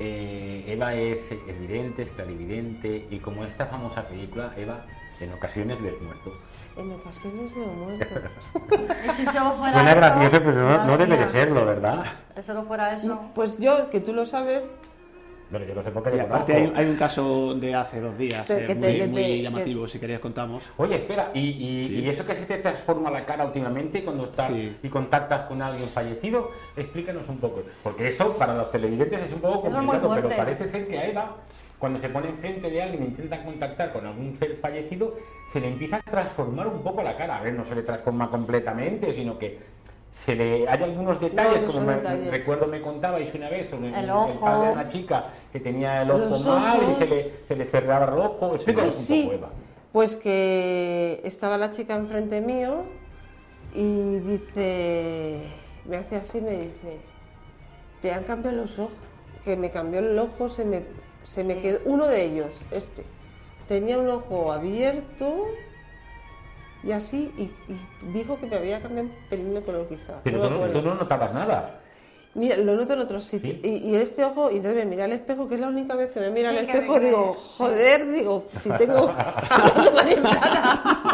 [0.00, 4.86] eh, Eva es evidente, es clarividente y como esta famosa película, Eva
[5.20, 6.32] en ocasiones ves muertos.
[6.76, 8.08] En ocasiones veo muertos.
[9.16, 12.04] Si solo fuera Suena eso, gracioso, pero no, no debe de serlo, ¿verdad?
[12.34, 13.20] Si solo fuera eso...
[13.34, 14.62] Pues yo, que tú lo sabes,
[15.50, 16.76] Bueno, yo no sé por qué Y le aparte conozco.
[16.78, 19.88] hay, hay un caso de hace dos días, eh, te- muy, que muy te- llamativo,
[19.88, 20.62] si queréis contamos.
[20.76, 21.94] Oye, espera, ¿y, y, Sí.
[22.02, 24.76] y eso que se te transforma la cara últimamente cuando estás Sí.
[24.80, 26.52] y contactas con alguien fallecido?
[26.76, 27.64] Explícanos un poco.
[27.82, 31.36] Porque eso para los televidentes es un poco complicado, pero parece ser que a Eva,
[31.80, 35.16] cuando se pone enfrente de alguien e intenta contactar con algún ser fallecido,
[35.52, 37.38] se le empieza a transformar un poco la cara.
[37.38, 39.58] A ver, no se le transforma completamente, sino que
[40.24, 42.30] se le hay algunos detalles, No, no como me- detalles.
[42.30, 44.40] recuerdo me contabais una vez sobre El el, ojo.
[44.40, 47.64] padre de una chica que tenía el ojo Los mal y se le, se le
[47.64, 48.54] cerraba el ojo.
[48.54, 49.48] Explícanos un sí, poco, Eva.
[49.92, 52.82] pues que estaba la chica enfrente mío
[53.74, 55.40] y dice,
[55.86, 56.98] me hace así, me dice,
[58.02, 58.92] te han cambiado los ojos,
[59.44, 60.82] que me cambió el ojo, se me,
[61.24, 61.60] se me Sí.
[61.62, 63.04] quedó, uno de ellos, este,
[63.68, 65.46] tenía un ojo abierto
[66.82, 67.80] y así, y, y
[68.12, 70.14] dijo que me había cambiado un pelín de color quizá.
[70.24, 71.76] Pero no tú, no, tú no notabas nada.
[72.32, 73.56] Mira, lo noto en otros sitios.
[73.60, 73.68] ¿Sí?
[73.68, 76.12] Y, y este ojo, y entonces me mira al espejo, que es la única vez
[76.12, 79.12] que me mira Sí, al espejo, que- digo, joder, digo, si tengo.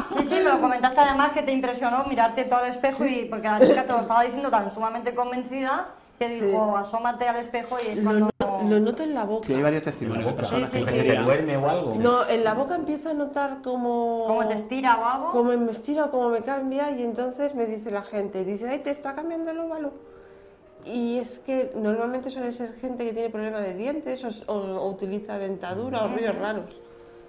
[0.08, 3.48] Sí, sí, me lo comentaste además que te impresionó mirarte todo al espejo y porque
[3.48, 6.40] la chica te lo estaba diciendo tan sumamente convencida que Sí.
[6.46, 8.30] dijo, asómate al espejo y es Lo, cuando...
[8.40, 9.46] no- lo noto en la boca.
[9.46, 10.84] Sí, hay varios testimonios Sí, sí, que sí.
[10.84, 11.94] ¿Que decían- te duerme o algo?
[11.96, 14.24] No, en la boca empiezo a notar como...
[14.26, 15.30] Como te estira o algo.
[15.32, 18.78] Como me estira o como me cambia y entonces me dice la gente, dice, ay,
[18.80, 19.92] te está cambiando el óvalo.
[20.84, 24.88] Y es que normalmente suele ser gente que tiene problemas de dientes o, o- o
[24.88, 26.80] utiliza dentadura o ruidos raros.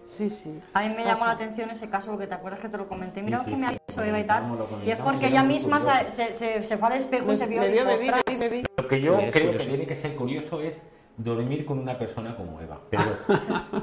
[0.08, 0.60] Sí, sí.
[0.74, 3.22] A mí me llamó la atención ese caso, porque te acuerdas que te lo comenté.
[3.22, 3.78] Mira Sí, lo sí, que me ha sí.
[3.88, 4.44] dicho Eva y tal.
[4.86, 7.68] Y es porque ella misma se, se, se fue al espejo y se vio me
[7.68, 8.24] y vio, dijo, me vi, me "Ostras".
[8.28, 8.64] vi, me vi.
[8.78, 9.58] Lo que yo Sí, creo curioso.
[9.66, 10.82] que tiene que ser curioso es
[11.18, 12.80] dormir con una persona como Eva.
[12.90, 13.04] Pero,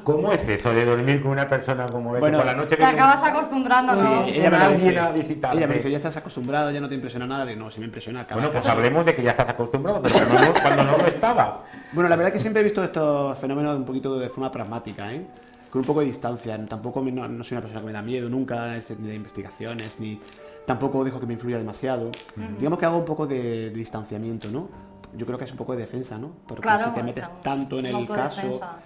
[0.02, 2.20] ¿cómo es eso de dormir con una persona como Eva?
[2.20, 4.24] Bueno, por la noche Te viene un- acabas acostumbrando, Sí, ¿no?
[4.24, 4.98] ella me alguien dice.
[5.00, 5.58] a visitarte.
[5.58, 7.44] Ella me dice, ya estás acostumbrado, ya no te impresiona nada.
[7.44, 8.74] Digo, no, si me impresiona cada Bueno, pues caso.
[8.76, 11.64] hablemos de que ya estás acostumbrado, pero cuando no, cuando no lo estaba.
[11.92, 15.12] Bueno, la verdad es que siempre he visto estos fenómenos un poquito de forma pragmática,
[15.12, 15.26] ¿eh?
[15.74, 16.64] Con un poco de distancia.
[16.66, 19.98] Tampoco me- no, no soy una persona que me da miedo nunca, ni de investigaciones,
[19.98, 20.20] ni
[20.64, 22.12] tampoco dejo que me influya demasiado.
[22.60, 24.68] Digamos que hago un poco de, de distanciamiento, ¿no?
[25.16, 26.30] Yo creo que es un poco de defensa, ¿no?
[26.46, 28.40] Porque Claro, si te metes tanto en el caso...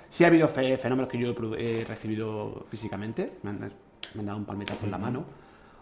[0.08, 3.58] Sí ha habido fe- fenómenos que yo he recibido físicamente, me han,
[4.14, 5.24] me han dado un palmetazo en la mano,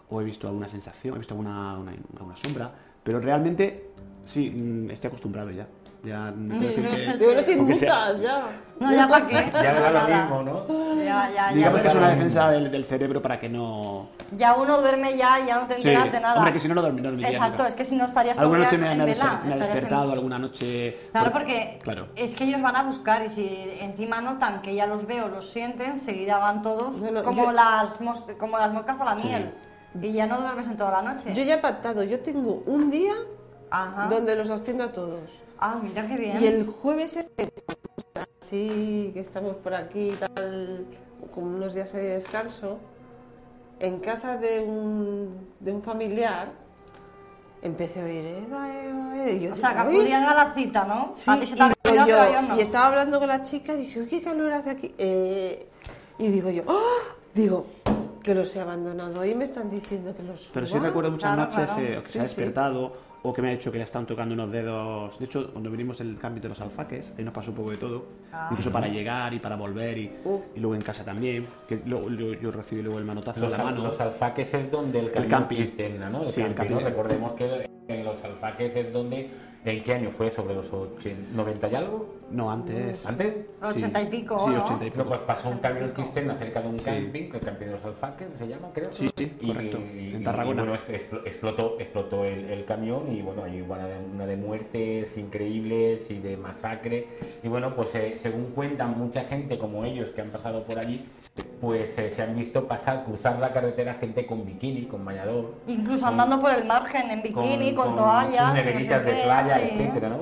[0.09, 2.69] o he visto alguna sensación, he visto alguna, una, alguna sombra,
[3.01, 3.91] pero realmente
[4.25, 5.65] sí, mm, estoy acostumbrado ya.
[6.07, 8.43] Ya, no sé que- Digo, no te inmutas ya.
[8.79, 9.49] No, ya para qué.
[9.51, 11.03] Ya no da lo mismo, ¿no?
[11.03, 11.81] Ya, ya, Digamos ya.
[11.83, 14.07] que es una defensa del, del cerebro para que no...
[14.37, 16.35] Ya uno duerme ya y ya no te Sí, enteras de nada.
[16.37, 17.67] hombre, que si no, no dormi- no dormiría Exacto, nunca.
[17.69, 19.25] es que si no estarías todo Alguna el noche día me, en me ha vela.
[19.25, 20.97] desper- me ha estarías en- despertado, alguna noche...
[21.11, 22.07] Claro, por- porque Claro.
[22.15, 25.49] es que ellos van a buscar y si encima notan que ya los veo, los
[25.49, 29.51] sienten, enseguida van todos Bueno, como, yo- las mos- como las moscas a la miel.
[29.99, 31.33] Y ya no duermes en toda la noche.
[31.33, 33.13] Yo ya he pactado, yo tengo un día
[33.71, 34.07] Ajá.
[34.07, 35.21] donde los asciendo a todos.
[35.59, 36.41] Ah, mira qué bien.
[36.41, 37.51] Y el jueves este,
[38.41, 40.85] así que estamos por aquí y tal,
[41.33, 42.79] con unos días de descanso,
[43.79, 46.51] en casa de un, de un familiar,
[47.61, 49.29] empecé a oír Eva, Eva, Eva.
[49.31, 51.11] Y yo O sea, que acudían a la cita, ¿no?
[51.15, 52.57] Sí, a ti se y, te ha digo olvidado, yo- pero yo no.
[52.57, 54.93] y estaba hablando con la chica y dice, uy, qué calor hace aquí.
[54.97, 55.67] Eh,
[56.19, 57.13] y digo yo, ¡ah!
[57.33, 57.65] digo,
[58.23, 59.23] que los he abandonado.
[59.25, 61.81] Y me están diciendo que los Pero sí recuerdo muchas claro, noches claro.
[61.81, 62.35] eh, que se ha sí.
[63.23, 65.17] O que me ha dicho que le están tocando unos dedos.
[65.19, 67.77] De hecho, cuando venimos el cambio de los alfaques, ahí nos pasó un poco de
[67.77, 68.05] todo.
[68.31, 68.47] Ah.
[68.51, 70.11] Incluso para llegar y para volver y,
[70.55, 71.45] y luego en casa también.
[71.67, 73.83] Que luego yo, yo recibí luego el manotazo Los, en la mano.
[73.83, 75.57] los alfaques es donde el camión camping.
[75.57, 76.23] cisterna, ¿no?
[76.23, 76.79] El Sí, el camping, ¿no?
[76.81, 76.91] camping.
[76.95, 79.29] Recordemos que en los alfaques es donde...
[79.65, 80.31] ¿En qué año fue?
[80.31, 82.15] ¿Sobre los 80, 90 y algo?
[82.29, 83.05] No, antes.
[83.05, 83.35] ¿Antes?
[83.37, 83.45] Sí.
[83.61, 84.63] 80 y pico, Sí, ¿no?
[84.65, 85.05] 80 y No, pico.
[85.07, 87.85] pues pasó un 80 y camión cisterna cerca de un camping, el camping de los
[87.85, 88.91] alfaques se llama, creo.
[88.91, 90.63] Sí, sí, Y- correcto, y- en Tarragona.
[90.63, 90.79] Y, bueno,
[91.25, 96.19] explotó, explotó el, el camión y bueno, hay una de, una de muertes increíbles y
[96.19, 97.07] de masacre.
[97.43, 101.05] Y bueno, pues eh, según cuentan mucha gente como ellos que han pasado por allí,
[101.61, 105.55] pues eh, se han visto pasar, cruzar la carretera gente con bikini, con bañador.
[105.67, 108.49] Incluso con- andando por el margen en bikini, con, toallas.
[108.49, 109.69] no neveritas de playa, sí.
[109.71, 110.17] etcétera, ¿no?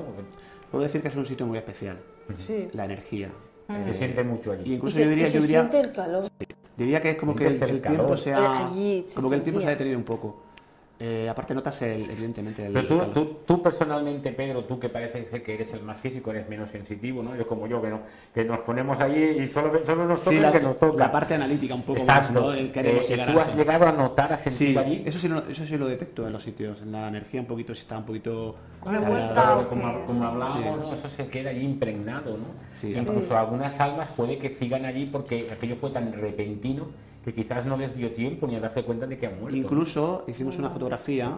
[0.70, 1.98] Puedo decir que es un sitio muy especial.
[2.34, 2.68] Sí.
[2.72, 3.30] La energía.
[3.68, 4.70] se siente mucho allí.
[4.72, 6.24] Y incluso y se, yo diría, y se yo diría, siente el calor.
[6.76, 9.28] diría que es como que el, el el tiempo se Eh, ha, allí se como
[9.30, 10.42] que el tiempo se ha detenido un poco.
[10.98, 15.26] Eh, aparte notas el, evidentemente el, Pero tú, tú, tú personalmente, Pedro, tú que parece
[15.28, 17.36] ser que eres el más físico, eres menos sensitivo, ¿no?
[17.36, 18.00] Yo como yo, que, no,
[18.34, 20.96] que nos ponemos allí y solo, solo nos toca Sí, la, que nos toca.
[20.96, 22.40] la parte analítica un poco más, Exacto.
[22.40, 22.52] ¿no?
[22.54, 25.02] El queremos Eh, ¿Tú a- has llegado a notar, a sentir Sí, allí?
[25.04, 27.74] eso sí, lo, eso sí lo detecto en los sitios, en la energía un poquito,
[27.74, 28.56] si está un poquito...
[28.82, 29.58] Revuelta.
[29.58, 30.80] o como, como hablábamos, Sí.
[30.80, 30.94] ¿no?
[30.94, 32.46] eso se queda allí impregnado, ¿no?
[32.74, 32.94] Sí.
[32.96, 33.34] Incluso Sí.
[33.34, 36.86] algunas almas puede que sigan allí porque aquello fue tan repentino
[37.26, 39.56] que quizás no les dio tiempo ni a darse cuenta de que han muerto.
[39.56, 41.36] Incluso hicimos una fotografía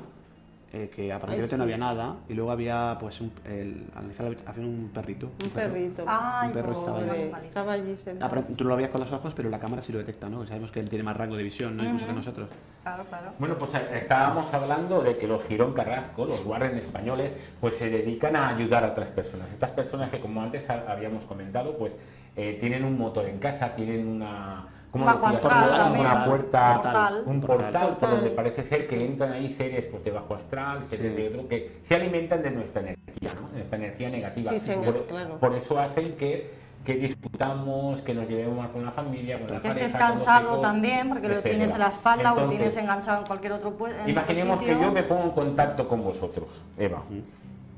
[0.70, 1.72] eh, que aparentemente Ay, no sí.
[1.72, 5.31] había nada y luego había pues un, el, al iniciar la habitación un perrito.
[5.42, 6.05] Un perrito.
[6.07, 7.29] Ay, Un perro estaba pobre allí.
[7.31, 8.31] Pobre, estaba allí sentado.
[8.35, 10.46] Apare- Tú lo veías con los ojos, pero la cámara sí lo detecta, ¿no?
[10.46, 11.85] Sabemos que él tiene más rango de visión, ¿no?
[11.85, 12.51] Incluso que nosotros.
[12.83, 13.31] Claro, claro.
[13.38, 17.88] Bueno, pues eh, estábamos hablando de que los Girón Carrasco, los Warren españoles, pues se
[17.88, 19.51] dedican a ayudar a otras personas.
[19.51, 21.94] Estas personas que, como antes ha- habíamos comentado, pues
[22.37, 24.66] eh, tienen un motor en casa, tienen una...
[24.90, 26.07] ¿Cómo bajo astral Una- también.
[26.07, 27.22] Una puerta, Portal.
[27.27, 27.72] un Portal.
[27.72, 31.29] portal, por donde parece ser que entran ahí seres pues, de bajo astral, seres de
[31.29, 33.48] otro, que se alimentan de nuestra energía, ¿no?
[33.51, 34.51] De nuestra energía negativa.
[34.53, 35.37] Sí, señor, por, claro.
[35.38, 36.51] por eso hacen que,
[36.87, 40.62] que disfrutamos, que nos llevemos con la familia, con la Que pareja, estés cansado hijos,
[40.62, 43.68] también, porque lo tienes en la espalda o lo Entonces, tienes enganchado en cualquier otro,
[43.68, 44.83] en otro Imaginemos que sitio.
[44.83, 46.48] yo me pongo en contacto con vosotros,
[46.79, 47.03] Eva.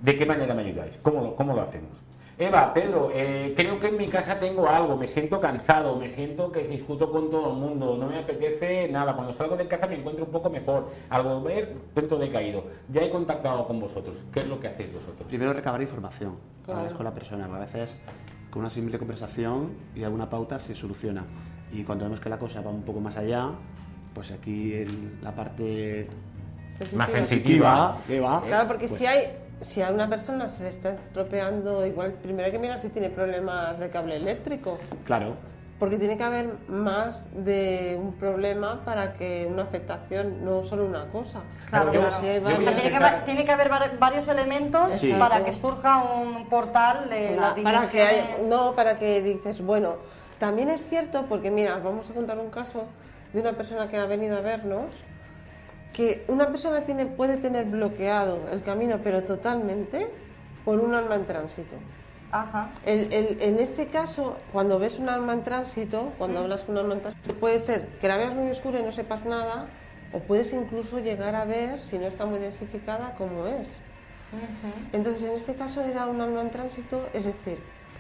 [0.01, 0.97] ¿De qué manera me ayudáis?
[1.03, 1.91] ¿Cómo lo, cómo lo hacemos?
[2.41, 6.51] Eva, Pedro, eh, creo que en mi casa tengo algo, me siento cansado, me siento
[6.51, 9.15] que discuto con todo el mundo, no me apetece nada.
[9.15, 10.89] Cuando salgo de casa me encuentro un poco mejor.
[11.11, 12.65] Al volver, encuentro decaído.
[12.89, 14.17] Ya he contactado con vosotros.
[14.33, 15.29] ¿Qué es lo que hacéis vosotros?
[15.29, 16.97] Primero recabar información, Claro.
[16.97, 17.95] con la persona, a veces
[18.51, 21.25] con una simple conversación y alguna pauta se soluciona.
[21.71, 23.51] Y cuando vemos que la cosa va un poco más allá,
[24.15, 26.09] pues aquí el- la parte
[26.69, 26.97] Sensitiva.
[27.05, 27.99] Más sensitiva.
[28.09, 29.27] Eva, Claro, porque pues, si hay
[29.61, 33.11] si a una persona se le está estropeando, igual primero hay que mirar si tiene
[33.11, 35.35] problemas de cable eléctrico, Claro.
[35.79, 41.07] porque tiene que haber más de un problema para que una afectación, no solo una
[41.07, 41.41] cosa.
[41.69, 42.17] Claro, Pero claro.
[42.21, 44.93] si hay Yo O sea, varias- tiene, que haber, tiene que haber var- varios elementos
[44.93, 45.13] Sí.
[45.19, 48.49] para que surja un portal de las para, para que dimensiones.
[48.49, 49.97] no para que dices bueno
[50.39, 52.87] también es cierto porque mira os vamos a contar un caso
[53.35, 54.87] de una persona que ha venido a vernos
[55.95, 60.09] que una persona tiene puede tener bloqueado el camino pero totalmente
[60.65, 61.75] por un alma en tránsito
[62.33, 62.71] Ajá.
[62.87, 66.83] El- el- en este caso, cuando ves un alma en tránsito, cuando hablas con un
[66.83, 69.67] alma en tránsito, puede ser que la veas muy oscura y no sepas nada,
[70.13, 73.67] o puedes incluso llegar a ver, si no está muy densificada, cómo es.
[74.93, 77.59] Entonces, en este caso era un alma en tránsito, es decir,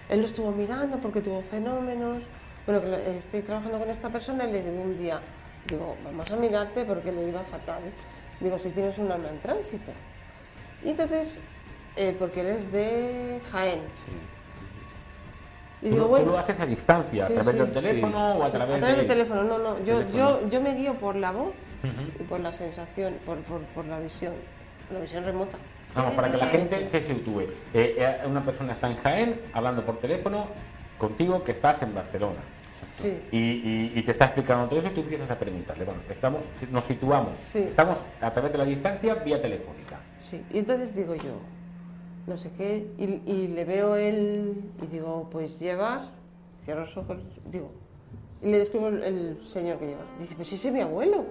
[0.09, 2.22] él lo estuvo mirando porque tuvo fenómenos.
[2.66, 5.20] Bueno, estoy trabajando con esta persona y le digo un día,
[5.68, 7.83] digo, vamos a mirarte porque le iba fatal.
[8.40, 9.92] Digo, si tienes un alma en tránsito.
[10.83, 11.38] Y entonces,
[11.96, 13.81] eh, porque él es de Jaén.
[15.83, 17.59] Y Tú, digo, tú bueno, lo haces a distancia, Sí, a través sí.
[17.61, 19.03] del teléfono o a través, a través de...
[19.03, 19.85] del teléfono, no, no.
[19.85, 21.53] Yo, yo, yo me guío por la voz
[22.18, 24.35] y por la sensación, por, por, por la visión,
[24.92, 25.57] la visión remota.
[25.94, 26.57] Vamos, Sí, para sí, que la sí.
[26.59, 27.40] gente se sitúe.
[27.40, 30.46] Eh, eh, una persona está en Jaén hablando por teléfono
[30.99, 32.40] contigo que estás en Barcelona.
[32.93, 33.21] Sí.
[33.33, 35.85] Y, y- y te está explicando todo eso y tú empiezas a preguntarle.
[35.85, 37.38] Bueno, estamos, nos situamos.
[37.38, 37.59] Sí.
[37.61, 40.01] Estamos a través de la distancia vía telefónica.
[40.21, 41.33] Sí, y entonces digo yo,
[42.27, 46.14] no sé qué, y, y le veo él y digo, pues llevas,
[46.64, 47.19] cierro los ojos,
[47.51, 47.71] digo,
[48.43, 50.03] y le describo el, señor que lleva.
[50.19, 51.25] Dice, pues ese es mi abuelo.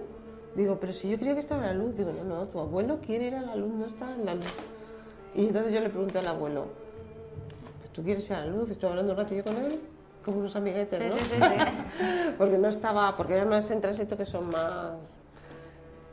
[0.56, 3.00] Digo, pero si yo creía que estaba en la luz, digo, no, no, tu abuelo
[3.06, 4.46] quiere ir a la luz, no está en la luz.
[5.36, 6.66] Y entonces yo le pregunto al abuelo,
[7.80, 9.80] pues tú quieres ir a la luz, estoy hablando un ratillo con él,
[10.24, 11.12] como unos amiguetes, ¿no?
[11.20, 12.34] sí, sí, sí.
[12.38, 14.94] Porque no estaba, porque eran más en tránsito que son más...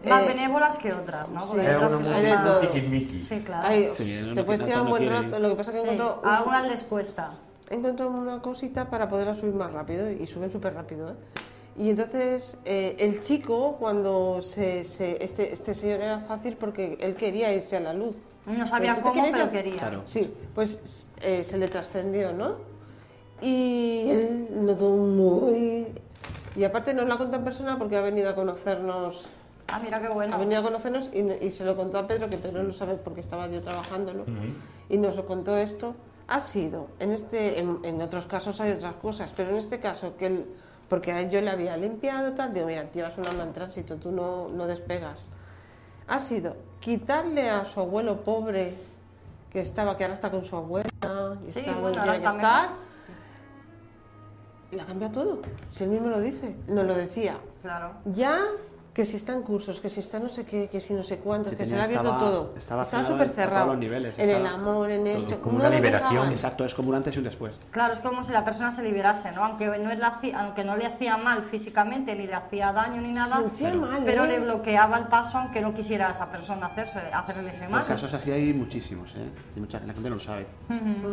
[0.08, 1.40] Más eh, benévolas que otras, ¿no?
[1.40, 2.72] sí, Porque hay otras que hay son de más- todo.
[3.18, 3.68] Sí, claro.
[3.68, 3.90] Ay,
[4.34, 5.38] te puedes tirar un buen rato.
[5.38, 7.30] Lo que pasa es que Sí, encuentro, un- A algunas les cuesta.
[7.70, 11.10] encuentro una cosita para poderla subir más rápido y suben súper rápido.
[11.10, 11.14] ¿eh?
[11.78, 17.14] Y entonces eh, el chico, cuando se, se- este, este señor era fácil porque él
[17.16, 18.16] quería irse a la luz.
[18.46, 19.50] No sabía ¿tú te cómo, quieres pero ir?
[19.50, 19.78] quería.
[19.78, 20.02] Claro.
[20.04, 22.75] Sí, pues eh, se le trascendió, ¿no?
[23.40, 25.86] Y él notó muy...
[26.54, 29.26] Y aparte nos lo ha contado en persona porque ha venido a conocernos
[29.68, 30.34] Ah, mira qué bueno.
[30.34, 32.94] ha venido a conocernos y, y se lo contó a Pedro, que Pedro no sabe
[32.94, 34.24] porque estaba yo trabajándolo,
[34.88, 35.94] y nos lo contó esto.
[36.28, 40.16] Ha sido, en, este, en, en otros casos hay otras cosas, pero en este caso,
[40.16, 40.46] que él,
[40.88, 43.96] porque a él yo le había limpiado, tal, digo, mira, llevas un alma en tránsito,
[43.96, 45.28] tú no, no despegas.
[46.08, 48.74] Ha sido quitarle a su abuelo pobre,
[49.50, 50.88] que estaba, que ahora está con su abuela,
[51.46, 52.70] y Sí, está bueno, donde tiene que está estar,
[54.72, 55.40] la cambia todo.
[55.70, 57.38] Si él mismo lo dice, nos lo decía.
[57.62, 57.92] Claro.
[58.06, 58.40] Ya
[58.96, 61.18] que si está en cursos, que si está no sé qué, que si no sé
[61.18, 62.86] cuántos, Sí, que se tenía- le ha abierto estaba- todo.
[62.86, 63.66] estaba súper cerrado.
[63.66, 65.40] los niveles, en el amor, en todo, esto.
[65.42, 66.10] como no una liberación.
[66.12, 66.32] dejaban.
[66.32, 67.52] Exacto, es como un antes y un después.
[67.72, 69.44] Claro, es como si la persona se liberase, ¿no?
[69.44, 73.12] Aunque no, le hacía, aunque no le hacía mal físicamente, ni le hacía daño ni
[73.12, 74.28] nada, Sentía mal, pero ¿eh?
[74.28, 77.80] le bloqueaba el paso aunque no quisiera a esa persona hacerse, hacerle ese mal.
[77.80, 79.28] Los casos así hay muchísimos, ¿eh?
[79.56, 80.46] Y mucha, la gente no lo sabe.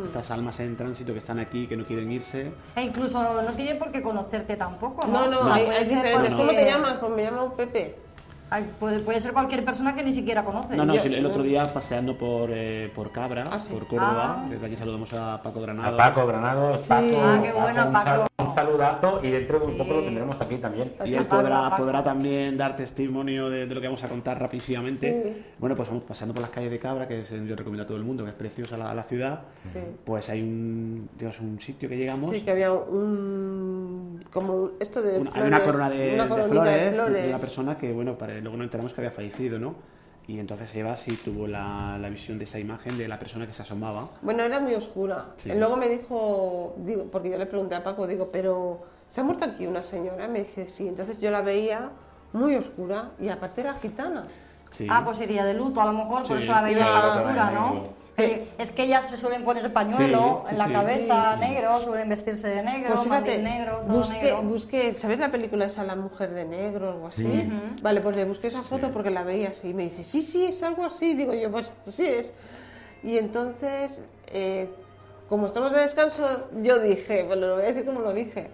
[0.05, 2.53] Estas almas en tránsito que están aquí, que no quieren irse.
[2.77, 5.31] E incluso no tiene por qué conocerte tampoco, No, ¿no?
[5.31, 6.33] no, O sea, hay, hay diferentes.
[6.33, 6.93] ¿Cómo te llamas?
[7.01, 7.72] Pues me llamo Pepe.
[8.49, 10.77] Ay, puede, puede ser cualquier persona que ni siquiera conoces.
[10.77, 13.73] No, no, sí, el otro día paseando por, eh, por Cabra, Ah, sí.
[13.73, 14.45] por Córdoba, Ah.
[14.49, 15.97] desde aquí saludamos a Paco A Granado.
[15.97, 18.27] Paco Granados, Paco, Ah, qué bueno, Paco.
[18.49, 19.77] Un saludazo y dentro de un Sí.
[19.77, 20.93] poco lo tendremos aquí también.
[21.06, 25.43] Y él podrá, podrá también dar testimonio de, de lo que vamos a contar rapidísimamente.
[25.60, 27.97] Bueno, pues vamos pasando por las calles de Cabra, que es, yo recomiendo a todo
[27.97, 29.41] el mundo, que es preciosa la, la ciudad.
[29.56, 29.79] Sí.
[30.06, 34.23] Pues hay un, digamos, un sitio que llegamos, Sí, que había un.
[34.32, 35.19] como esto de.
[35.19, 37.27] una, hay flores, una corona de, una de flores, de de flores.
[37.29, 39.75] una persona que, bueno, para, luego nos enteramos que había fallecido, ¿no?
[40.27, 43.53] Y entonces Eva sí tuvo la, la visión de esa imagen de la persona que
[43.53, 44.07] se asomaba.
[44.21, 45.25] Bueno, era muy oscura.
[45.36, 45.51] Sí.
[45.51, 49.23] Y luego me dijo, digo, porque yo le pregunté a Paco, digo, pero ¿se ha
[49.25, 50.27] muerto aquí una señora?
[50.29, 50.88] Me dice, sí.
[50.88, 51.89] Entonces yo la veía
[52.31, 54.23] muy oscura y aparte era gitana.
[54.71, 54.88] Sí.
[54.89, 57.19] Ah, pues iría de luto, a lo mejor, por Sí, eso la veía claro, tan
[57.19, 57.51] oscura.
[57.51, 57.83] ¿no?
[58.15, 60.71] Eh, es que ellas se suelen poner pañuelo Sí, en sí, la sí.
[60.71, 63.97] cabeza, negro, suelen vestirse de negro, Pues fíjate, negro, todo
[64.43, 64.99] busqué, negro.
[64.99, 67.49] ¿sabes la película esa, La mujer de negro o algo así?
[67.82, 69.70] Vale, pues le busqué esa foto porque la veía así.
[69.70, 71.16] Y me dice, sí, sí, es algo así.
[71.16, 72.30] Digo yo, pues así es.
[73.03, 74.70] Y entonces, eh,
[75.28, 78.49] como estamos de descanso, yo dije, bueno, lo voy a decir como lo dije.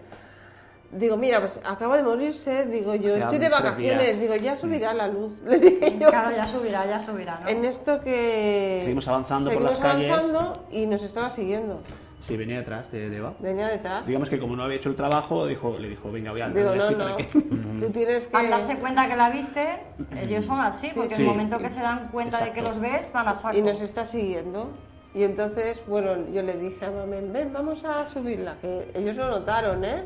[0.91, 5.07] Digo, mira, pues acaba de morirse, digo yo, estoy de vacaciones, digo, ya subirá la
[5.07, 5.39] luz.
[5.45, 6.07] Le dije yo.
[6.09, 7.47] Claro, ya subirá, ya subirá, ¿no?
[7.47, 8.79] En esto que...
[8.83, 10.11] Seguimos avanzando por seguimos las calles.
[10.11, 11.81] avanzando y nos estaba siguiendo.
[12.27, 13.33] Sí, venía detrás de, de Eva.
[13.39, 14.05] Venía detrás.
[14.05, 16.69] Digamos que como no había hecho el trabajo, dijo, le dijo, venga, voy a Digo,
[16.75, 17.03] darle no, así no.
[17.03, 17.23] para que...
[17.85, 18.37] Tú tienes que.
[18.37, 19.79] Al darse cuenta que la viste,
[20.21, 21.21] ellos son así, porque Sí.
[21.21, 22.69] en el momento que se dan cuenta de que Exacto.
[22.71, 23.57] los ves, van a saco.
[23.57, 24.71] Y nos está siguiendo.
[25.13, 29.27] Y entonces, bueno, yo le dije a Mamen, ven, vamos a subirla, que ellos lo
[29.29, 30.03] notaron, ¿eh?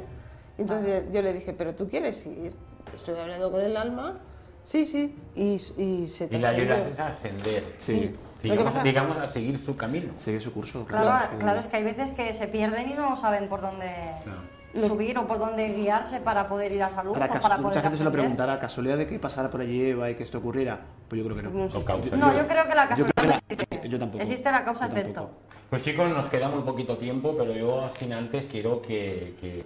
[0.58, 2.54] Entonces yo le dije, pero tú quieres ir.
[2.96, 4.16] Estoy hablando con el alma.
[4.64, 5.16] Sí, sí.
[5.36, 7.64] Y, y se te Y la ayudas a ascender.
[7.80, 8.12] Sí.
[8.42, 10.14] Que Digamos, pasa- digamos, a seguir su camino.
[10.20, 10.86] Sigue su curso.
[10.86, 11.38] Claro, Sí.
[11.40, 13.90] claro, es que hay veces que se pierden y no saben por dónde
[14.74, 17.62] Lo- subir o por dónde guiarse para poder ir a salud Para o para mucha
[17.70, 18.12] poder gente se lo ascender.
[18.12, 20.80] preguntará, ¿casualidad de que pasara por allí Eva y que esto ocurriera?
[21.08, 21.50] Pues yo creo que no.
[21.52, 21.78] No sé.
[21.78, 22.16] O causa.
[22.16, 23.90] No, yo creo que la Yo casualidad no que existe.
[23.90, 24.24] yo tampoco.
[24.24, 25.30] Existe la Yo causa-efecto.
[25.70, 29.66] Pues chicos, nos queda muy poquito tiempo, pero yo sin antes quiero que, que,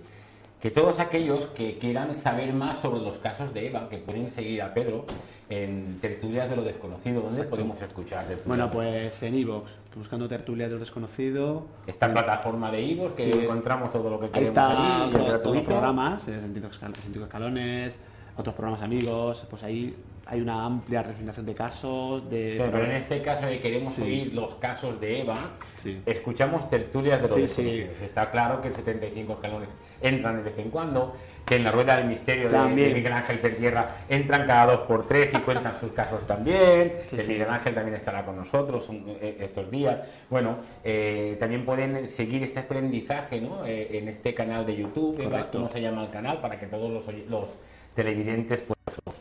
[0.62, 4.62] que todos aquellos que quieran saber más sobre los casos de Eva, que pueden seguir
[4.64, 5.06] a Pedro
[5.50, 8.22] en Tertulias de lo Desconocido, ¿dónde podemos escuchar?
[8.26, 8.48] Tertulias?
[8.48, 11.66] Bueno, pues en Evox, buscando tertulia del desconocido.
[11.86, 15.04] Esta plataforma de Ivo que Sí, es- encontramos todo lo que Ahí queremos está allí,
[15.12, 16.80] y es todo- todos los programas, Sentidos
[17.24, 17.98] Escalones,
[18.36, 19.96] otros programas amigos, pues ahí
[20.30, 22.56] hay una amplia representación de casos, de...
[22.58, 24.02] Pero en este caso de queremos Sí.
[24.02, 26.02] oír los casos de Eva, Sí.
[26.06, 27.86] escuchamos tertulias de los Sí.
[28.04, 29.70] Está claro que el 75 escalones
[30.02, 31.16] entran de vez en cuando,
[31.46, 32.90] que en la rueda del misterio También.
[32.90, 36.94] de Miguel Ángel Pertierra entran cada dos por tres y cuentan sus casos también.
[37.12, 38.86] Miguel Ángel también estará con nosotros
[39.22, 39.98] eh, estos días.
[40.30, 43.66] Bueno, eh, también pueden seguir este aprendizaje ¿no?
[43.66, 45.18] Eh, en este canal de YouTube.
[45.52, 46.42] ¿Cómo se llama el canal?
[46.42, 47.50] Para que todos los, los
[47.96, 48.78] televidentes pues,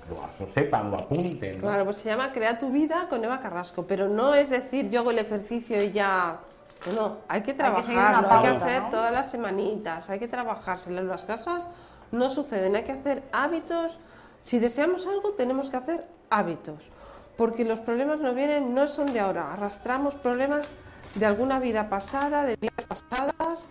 [0.09, 1.57] lo, lo sepan, lo apunten.
[1.57, 1.61] ¿no?
[1.63, 5.01] Claro, pues se llama Crea tu vida con Eva Carrasco, pero no es decir yo
[5.01, 6.39] hago el ejercicio y ya.
[6.95, 8.91] No, hay que trabajarlo, hay que, hacer ¿no?
[8.91, 11.03] todas las semanitas, hay que trabajárselo.
[11.03, 11.69] Las cosas
[12.13, 13.99] no suceden, hay que hacer hábitos.
[14.41, 16.81] Si deseamos algo, tenemos que hacer hábitos,
[17.37, 20.69] porque los problemas no vienen, no son de ahora, arrastramos problemas
[21.17, 23.67] de alguna vida pasada, de vidas pasadas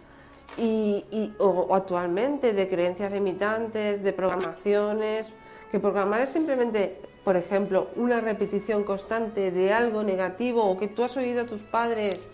[0.58, 5.28] y, y- o, o actualmente de creencias limitantes, de programaciones,
[5.76, 11.04] que programar es simplemente, por ejemplo, una repetición constante de algo negativo o que tú
[11.04, 12.30] has oído a tus padres,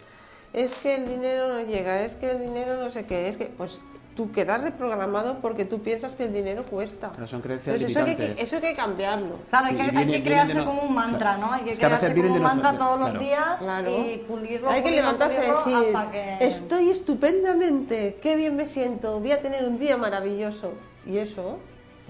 [0.54, 3.46] es que el dinero no llega, es que el dinero no sé qué, es que
[3.46, 3.80] pues
[4.16, 7.12] tú quedas reprogramado porque tú piensas que el dinero cuesta.
[7.16, 9.38] Pero son creencias Entonces, eso, hay que, eso hay que cambiarlo.
[9.50, 11.52] Claro, hay que, hay que crearse no- como un mantra, ¿no?
[11.52, 13.90] Hay que Es crearse como un mantra todos los días Claro.
[13.90, 14.70] y pulirlo.
[14.70, 16.46] Hay que levantarse y decir, hasta que...
[16.46, 20.74] estoy estupendamente, qué bien me siento, voy a tener un día maravilloso.
[21.08, 21.58] Y eso,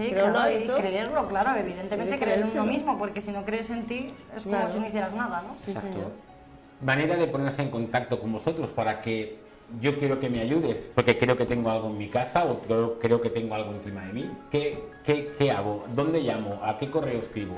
[0.10, 3.86] Sí, claro, y creerlo, claro, evidentemente creer en uno mismo, porque si no crees en
[3.86, 4.70] ti es como Claro.
[4.72, 5.56] si no hicieras nada, ¿no?
[5.66, 6.12] Sí, señor.
[6.82, 9.38] manera de ponerse en contacto con vosotros para que
[9.80, 13.00] yo quiero que me ayudes, porque creo que tengo algo en mi casa o creo,
[13.00, 14.32] creo que tengo algo encima de mí.
[14.50, 15.86] ¿Qué, qué, qué hago?
[15.96, 16.60] ¿Dónde llamo?
[16.64, 17.58] ¿A qué correo escribo?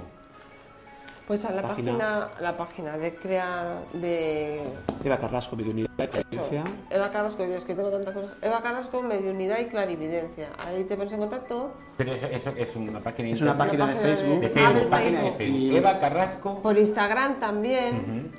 [1.28, 1.92] Pues a la Página.
[1.98, 4.62] página, la página de crea de
[5.06, 6.64] Eva Carrasco, Mediunidad y eso, Clarividencia.
[6.90, 8.32] Eva Carrasco, yo es que tengo tantas cosas.
[8.42, 10.50] Eva Carrasco, Mediunidad y Clarividencia.
[10.60, 11.72] Ahí te pones en contacto.
[11.98, 14.40] Pero eso, eso es una página Es una página de página de- Facebook.
[14.42, 15.76] de Ah, Facebook, de página de Facebook.
[15.78, 16.62] Eva Carrasco.
[16.62, 18.32] Por Instagram también,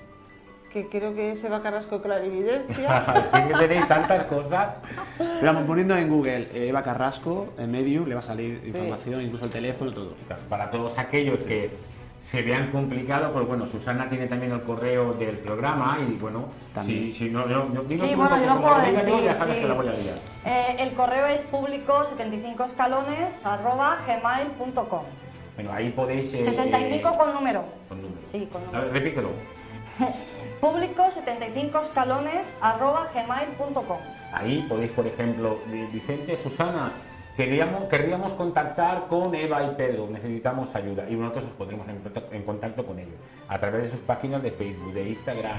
[0.70, 2.98] que creo que es Eva Carrasco Clarividencia.
[3.32, 4.76] Es que tenéis tantas cosas.
[5.16, 9.22] Pero vamos poniendo en Google eh, Eva Carrasco, en medio, le va a salir información,
[9.22, 10.12] incluso el teléfono, todo.
[10.50, 11.70] Para todos aquellos que
[12.30, 17.12] se vean complicado, pues bueno, Susana tiene también el correo del programa y bueno, También.
[17.12, 19.34] si, si no, yo, yo digo Sí, bueno, yo lo como puedo yo, decir, ya
[19.34, 19.62] sabes sí.
[19.62, 20.18] que la voy a liar.
[20.46, 25.02] Eh, el correo es público 75 escalones arroba gmail.com.
[25.54, 26.32] Bueno, ahí podéis...
[26.34, 27.64] eh, 75 con número.
[27.88, 28.20] con número.
[28.32, 28.84] Sí, con A número.
[28.84, 29.28] ver, repítelo.
[30.60, 33.98] Público 75 escalones arroba gmail.com.
[34.32, 35.58] Ahí podéis, por ejemplo,
[35.92, 36.92] Vicente, Susana,
[37.36, 42.34] queríamos, querríamos contactar con Eva y Pedro, necesitamos ayuda y nosotros os pondremos en contacto,
[42.34, 43.14] en contacto con ellos
[43.48, 45.58] a través de sus páginas de Facebook, de Instagram,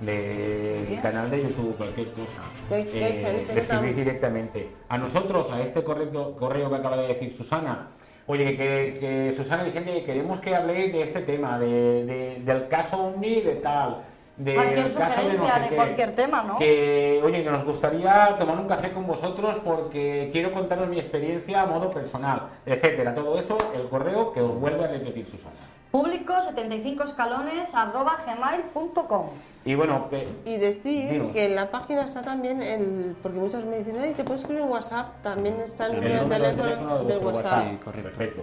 [0.00, 0.96] Sí.
[1.02, 2.42] canal de YouTube, cualquier cosa.
[2.70, 7.32] Hay Eh, escribís tam- directamente a nosotros, a este correo, correo que acaba de decir
[7.32, 7.88] Susana.
[8.28, 12.98] Oye, que, que Susana Vicente, queremos que habléis de este tema, de, de- del caso
[13.04, 13.98] Omni, de tal.
[14.36, 15.74] De Cualquier de, no sugerencia sé de qué.
[15.76, 16.58] cualquier tema, ¿no?
[16.58, 21.62] Que, oye, que nos gustaría tomar un café con vosotros porque quiero contaros mi experiencia
[21.62, 23.14] a modo personal, etcétera.
[23.14, 25.54] Todo eso, el correo que os vuelve a repetir Susana.
[25.90, 29.26] Público 75 escalones arroba gmail.com.
[29.64, 30.08] Y bueno,
[30.44, 31.32] Y decir Dinos.
[31.32, 33.16] que en la página está también el.
[33.22, 35.22] Porque muchos me dicen, ay, te puedo escribir un WhatsApp.
[35.22, 37.66] También está el el número de número de teléfono, teléfono de WhatsApp.
[37.86, 38.02] WhatsApp.
[38.02, 38.42] Perfecto.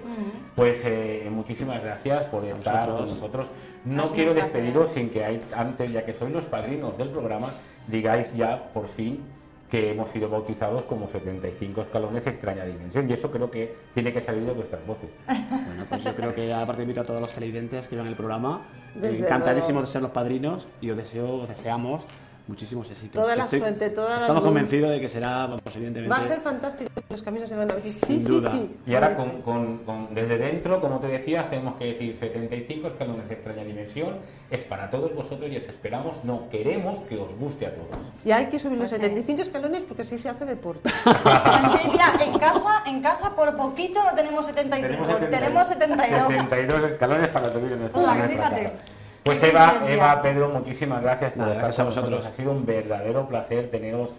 [0.55, 3.15] Pues eh, muchísimas gracias por estar con vosotros.
[3.19, 3.47] nosotros.
[3.85, 7.49] No quiero despediros sin que hay, antes, ya que sois los padrinos del programa,
[7.87, 9.19] digáis ya por fin
[9.69, 13.09] que hemos sido bautizados como 75 escalones extraña dimensión.
[13.09, 15.09] Y eso creo que tiene que salir de vuestras voces.
[15.65, 18.61] Bueno, pues yo creo que aparte invito a todos los televidentes que vean el programa,
[18.93, 19.87] Desde encantadísimos luego.
[19.87, 22.03] de ser los padrinos y os deseo, os deseamos
[22.47, 23.21] muchísimos éxitos.
[23.21, 26.09] Toda la Estoy- suerte, toda la Estamos convencidos de que será, vamos, evidentemente.
[26.09, 27.93] Va a ser fantástico, los caminos se van a abrir.
[27.93, 28.51] Sí, Sin sí, duda.
[28.51, 28.75] sí.
[28.85, 33.27] Y ahora con, con- con- desde dentro, como te decías, tenemos que decir 75 escalones
[33.29, 34.17] de extraña dimensión,
[34.51, 37.97] es para todos vosotros y os esperamos, no queremos que os guste a todos.
[38.25, 39.07] Y hay que subir los Pues sí.
[39.07, 40.89] 75 escalones porque así se hace deporte.
[41.03, 46.27] Pues sí, mira, en casa, en casa por poquito no tenemos 75, tenemos, 72.
[46.27, 48.73] 72 escalones para subir en nuestra, Hola, fíjate.
[49.23, 49.73] Pues Eva.
[49.87, 52.11] Eva, Pedro, muchísimas gracias por Nada, estar gracias a con nosotros.
[52.19, 52.33] vosotros.
[52.33, 54.09] Ha sido un verdadero placer teneros,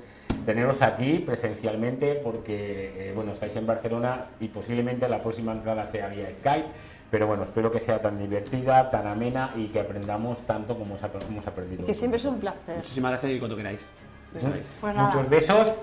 [0.46, 6.08] teneros aquí presencialmente porque, eh, bueno, estáis en Barcelona y posiblemente la próxima entrada sea
[6.08, 6.66] vía Skype.
[7.10, 11.02] Pero bueno, espero que sea tan divertida, tan amena y que aprendamos tanto como hemos
[11.04, 11.82] ap- hemos aprendido.
[11.82, 12.76] Y que siempre es un placer.
[12.78, 13.80] Muchísimas gracias y cuando queráis.
[14.32, 14.96] Pues.
[14.96, 15.74] Muchos besos,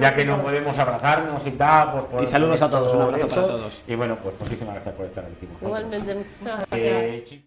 [0.00, 1.92] ya que no podemos abrazarnos y tal.
[1.92, 3.82] Pues, por- Y saludos a todos, un abrazo para todos.
[3.86, 5.46] Y bueno, pues muchísimas gracias por estar aquí.
[5.62, 7.12] Igualmente, muchísimas gracias.
[7.12, 7.46] Eh, chi-